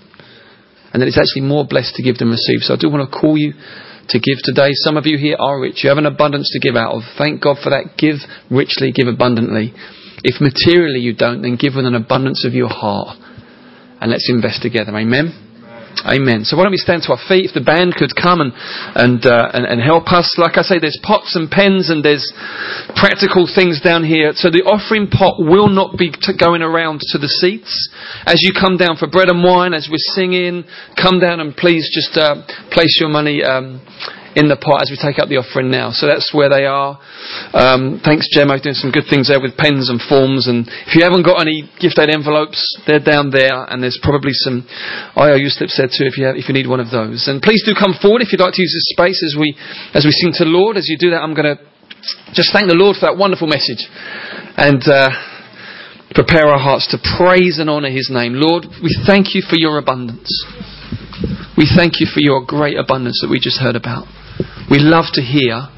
and 0.91 1.03
that 1.03 1.07
it's 1.07 1.19
actually 1.19 1.43
more 1.43 1.67
blessed 1.67 1.95
to 1.95 2.03
give 2.03 2.15
than 2.19 2.31
receive. 2.31 2.63
So 2.63 2.75
I 2.75 2.79
do 2.79 2.87
want 2.91 3.03
to 3.03 3.11
call 3.11 3.35
you 3.35 3.51
to 3.55 4.17
give 4.19 4.39
today. 4.43 4.71
Some 4.83 4.95
of 4.95 5.03
you 5.07 5.19
here 5.19 5.35
are 5.35 5.59
rich. 5.59 5.83
You 5.83 5.91
have 5.91 5.99
an 5.99 6.07
abundance 6.07 6.51
to 6.55 6.63
give 6.63 6.79
out 6.79 6.95
of. 6.95 7.03
Thank 7.19 7.43
God 7.43 7.59
for 7.59 7.71
that. 7.75 7.99
Give 7.99 8.19
richly, 8.47 8.95
give 8.95 9.07
abundantly. 9.07 9.75
If 10.23 10.39
materially 10.39 11.03
you 11.03 11.15
don't, 11.15 11.43
then 11.43 11.59
give 11.59 11.75
with 11.75 11.85
an 11.85 11.95
abundance 11.95 12.47
of 12.47 12.55
your 12.55 12.71
heart 12.71 13.19
and 14.05 14.13
let's 14.13 14.29
invest 14.29 14.61
together. 14.61 14.93
Amen. 14.93 15.33
Amen. 16.05 16.45
So 16.45 16.53
why 16.53 16.69
don't 16.69 16.77
we 16.77 16.77
stand 16.77 17.01
to 17.09 17.17
our 17.17 17.23
feet? 17.25 17.49
If 17.49 17.57
the 17.57 17.65
band 17.65 17.97
could 17.97 18.13
come 18.13 18.37
and 18.37 18.53
and, 18.93 19.25
uh, 19.25 19.49
and, 19.49 19.65
and 19.65 19.81
help 19.81 20.13
us. 20.13 20.37
Like 20.37 20.61
I 20.61 20.61
say, 20.61 20.77
there's 20.77 20.99
pots 21.01 21.33
and 21.33 21.49
pens 21.49 21.89
and 21.89 22.05
there's 22.05 22.21
practical 22.93 23.49
things 23.49 23.81
down 23.81 24.05
here. 24.05 24.37
So 24.37 24.53
the 24.53 24.61
offering 24.61 25.09
pot 25.09 25.41
will 25.41 25.73
not 25.73 25.97
be 25.97 26.13
going 26.37 26.61
around 26.61 27.01
to 27.01 27.17
the 27.17 27.31
seats. 27.41 27.73
As 28.29 28.37
you 28.45 28.53
come 28.53 28.77
down 28.77 29.01
for 29.01 29.09
bread 29.09 29.33
and 29.33 29.41
wine, 29.41 29.73
as 29.73 29.89
we're 29.89 30.13
singing, 30.13 30.69
come 30.93 31.17
down 31.17 31.41
and 31.41 31.57
please 31.57 31.89
just 31.89 32.13
uh, 32.13 32.45
place 32.69 33.01
your 33.01 33.09
money. 33.09 33.41
Um, 33.41 33.81
in 34.35 34.51
the 34.51 34.59
pot 34.59 34.83
as 34.83 34.91
we 34.91 34.99
take 34.99 35.15
up 35.15 35.31
the 35.31 35.39
offering 35.39 35.71
now. 35.71 35.95
So 35.95 36.11
that's 36.11 36.35
where 36.35 36.51
they 36.51 36.67
are. 36.67 36.99
Um, 37.55 38.03
thanks, 38.03 38.27
Gemma, 38.35 38.59
doing 38.59 38.75
some 38.75 38.91
good 38.91 39.07
things 39.07 39.31
there 39.31 39.39
with 39.39 39.55
pens 39.55 39.87
and 39.87 40.03
forms. 40.03 40.51
And 40.51 40.67
if 40.85 40.93
you 40.93 41.07
haven't 41.07 41.23
got 41.23 41.39
any 41.39 41.63
gift 41.79 41.95
aid 41.95 42.11
envelopes, 42.11 42.59
they're 42.83 43.03
down 43.03 43.31
there, 43.31 43.63
and 43.71 43.79
there's 43.79 43.97
probably 44.03 44.35
some 44.35 44.67
IOU 45.15 45.47
slips 45.55 45.79
there 45.79 45.87
too 45.87 46.03
if 46.03 46.19
you 46.19 46.27
have, 46.27 46.35
if 46.35 46.51
you 46.51 46.53
need 46.53 46.67
one 46.67 46.83
of 46.83 46.91
those. 46.91 47.31
And 47.31 47.39
please 47.39 47.63
do 47.63 47.71
come 47.71 47.95
forward 47.95 48.21
if 48.21 48.35
you'd 48.35 48.43
like 48.43 48.53
to 48.59 48.63
use 48.63 48.75
this 48.75 48.91
space 48.91 49.23
as 49.23 49.39
we 49.39 49.55
as 49.95 50.03
we 50.03 50.11
sing 50.11 50.35
to 50.35 50.43
the 50.43 50.51
Lord. 50.51 50.75
As 50.75 50.91
you 50.91 50.99
do 50.99 51.15
that, 51.15 51.23
I'm 51.23 51.33
going 51.33 51.55
to 51.55 51.57
just 52.35 52.51
thank 52.51 52.67
the 52.67 52.77
Lord 52.77 52.99
for 52.99 53.07
that 53.07 53.17
wonderful 53.17 53.47
message, 53.47 53.87
and. 54.59 54.83
Uh, 54.83 55.09
prepare 56.15 56.47
our 56.47 56.59
hearts 56.59 56.87
to 56.87 56.97
praise 57.17 57.59
and 57.59 57.69
honour 57.69 57.91
His 57.91 58.07
name. 58.09 58.35
Lord, 58.35 58.63
we 58.81 58.95
thank 59.05 59.35
you 59.35 59.43
for 59.43 59.59
your 59.59 59.77
abundance. 59.77 60.31
We 61.57 61.67
thank 61.75 61.99
you 61.99 62.07
for 62.07 62.23
your 62.23 62.45
great 62.45 62.79
abundance 62.79 63.19
that 63.21 63.29
we 63.29 63.37
just 63.37 63.59
heard 63.59 63.75
about. 63.75 64.07
We 64.69 64.79
love 64.79 65.05
to 65.13 65.21
hear 65.21 65.69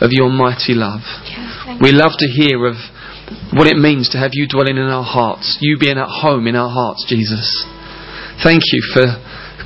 of 0.00 0.10
your 0.12 0.30
mighty 0.30 0.74
love. 0.74 1.02
we 1.80 1.92
love 1.92 2.12
to 2.18 2.28
hear 2.28 2.66
of 2.66 2.76
what 3.52 3.66
it 3.66 3.76
means 3.76 4.08
to 4.10 4.18
have 4.18 4.30
you 4.32 4.46
dwelling 4.48 4.76
in 4.76 4.88
our 4.88 5.04
hearts, 5.04 5.58
you 5.60 5.76
being 5.78 5.98
at 5.98 6.08
home 6.08 6.46
in 6.46 6.56
our 6.56 6.70
hearts, 6.70 7.04
Jesus. 7.08 7.66
Thank 8.42 8.62
you 8.72 8.80
for 8.94 9.18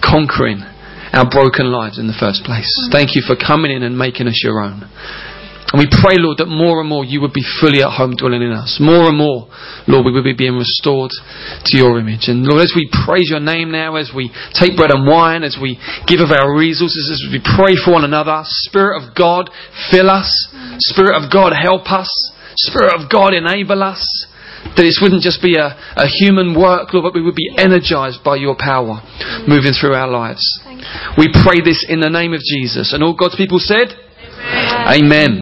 conquering 0.02 0.64
our 1.12 1.28
broken 1.28 1.70
lives 1.70 1.98
in 1.98 2.06
the 2.06 2.16
first 2.16 2.42
place. 2.42 2.66
Mm. 2.88 2.92
Thank 2.92 3.14
you 3.14 3.22
for 3.22 3.36
coming 3.36 3.70
in 3.70 3.82
and 3.82 3.96
making 3.96 4.26
us 4.26 4.40
your 4.42 4.60
own. 4.60 4.88
And 5.72 5.80
we 5.80 5.88
pray, 5.88 6.20
Lord, 6.20 6.36
that 6.36 6.52
more 6.52 6.84
and 6.84 6.88
more 6.88 7.00
you 7.00 7.24
would 7.24 7.32
be 7.32 7.44
fully 7.60 7.80
at 7.80 7.96
home 7.96 8.12
dwelling 8.12 8.44
in 8.44 8.52
us. 8.52 8.76
More 8.76 9.08
and 9.08 9.16
more, 9.16 9.48
Lord, 9.88 10.04
we 10.04 10.12
would 10.12 10.28
be 10.28 10.36
being 10.36 10.60
restored 10.60 11.10
to 11.10 11.72
your 11.76 11.96
image. 11.96 12.28
And 12.28 12.44
Lord, 12.44 12.60
as 12.60 12.76
we 12.76 12.92
praise 12.92 13.32
your 13.32 13.40
name 13.40 13.72
now, 13.72 13.96
as 13.96 14.12
we 14.14 14.28
take 14.52 14.76
bread 14.76 14.92
and 14.92 15.08
wine, 15.08 15.42
as 15.42 15.56
we 15.56 15.80
give 16.04 16.20
of 16.20 16.28
our 16.28 16.52
resources, 16.52 17.08
as 17.08 17.24
we 17.32 17.40
pray 17.40 17.72
for 17.80 17.96
one 17.96 18.04
another, 18.04 18.44
Spirit 18.68 19.00
of 19.00 19.16
God, 19.16 19.48
fill 19.88 20.12
us. 20.12 20.28
Spirit 20.92 21.16
of 21.16 21.32
God, 21.32 21.56
help 21.56 21.88
us. 21.88 22.12
Spirit 22.68 22.92
of 22.92 23.08
God, 23.08 23.32
enable 23.32 23.82
us. 23.82 24.04
That 24.76 24.84
this 24.84 25.00
wouldn't 25.00 25.24
just 25.24 25.40
be 25.40 25.56
a, 25.56 25.72
a 25.96 26.06
human 26.06 26.52
work, 26.52 26.92
Lord, 26.92 27.08
but 27.08 27.14
we 27.16 27.24
would 27.24 27.34
be 27.34 27.48
energized 27.56 28.20
by 28.22 28.36
your 28.36 28.54
power 28.60 29.00
moving 29.48 29.72
through 29.72 29.96
our 29.96 30.06
lives. 30.06 30.44
We 31.16 31.32
pray 31.32 31.64
this 31.64 31.84
in 31.88 32.00
the 32.00 32.12
name 32.12 32.36
of 32.36 32.40
Jesus. 32.44 32.92
And 32.92 33.02
all 33.02 33.16
God's 33.16 33.36
people 33.36 33.58
said, 33.58 33.96
Amen. 34.42 35.04
Amen. 35.04 35.30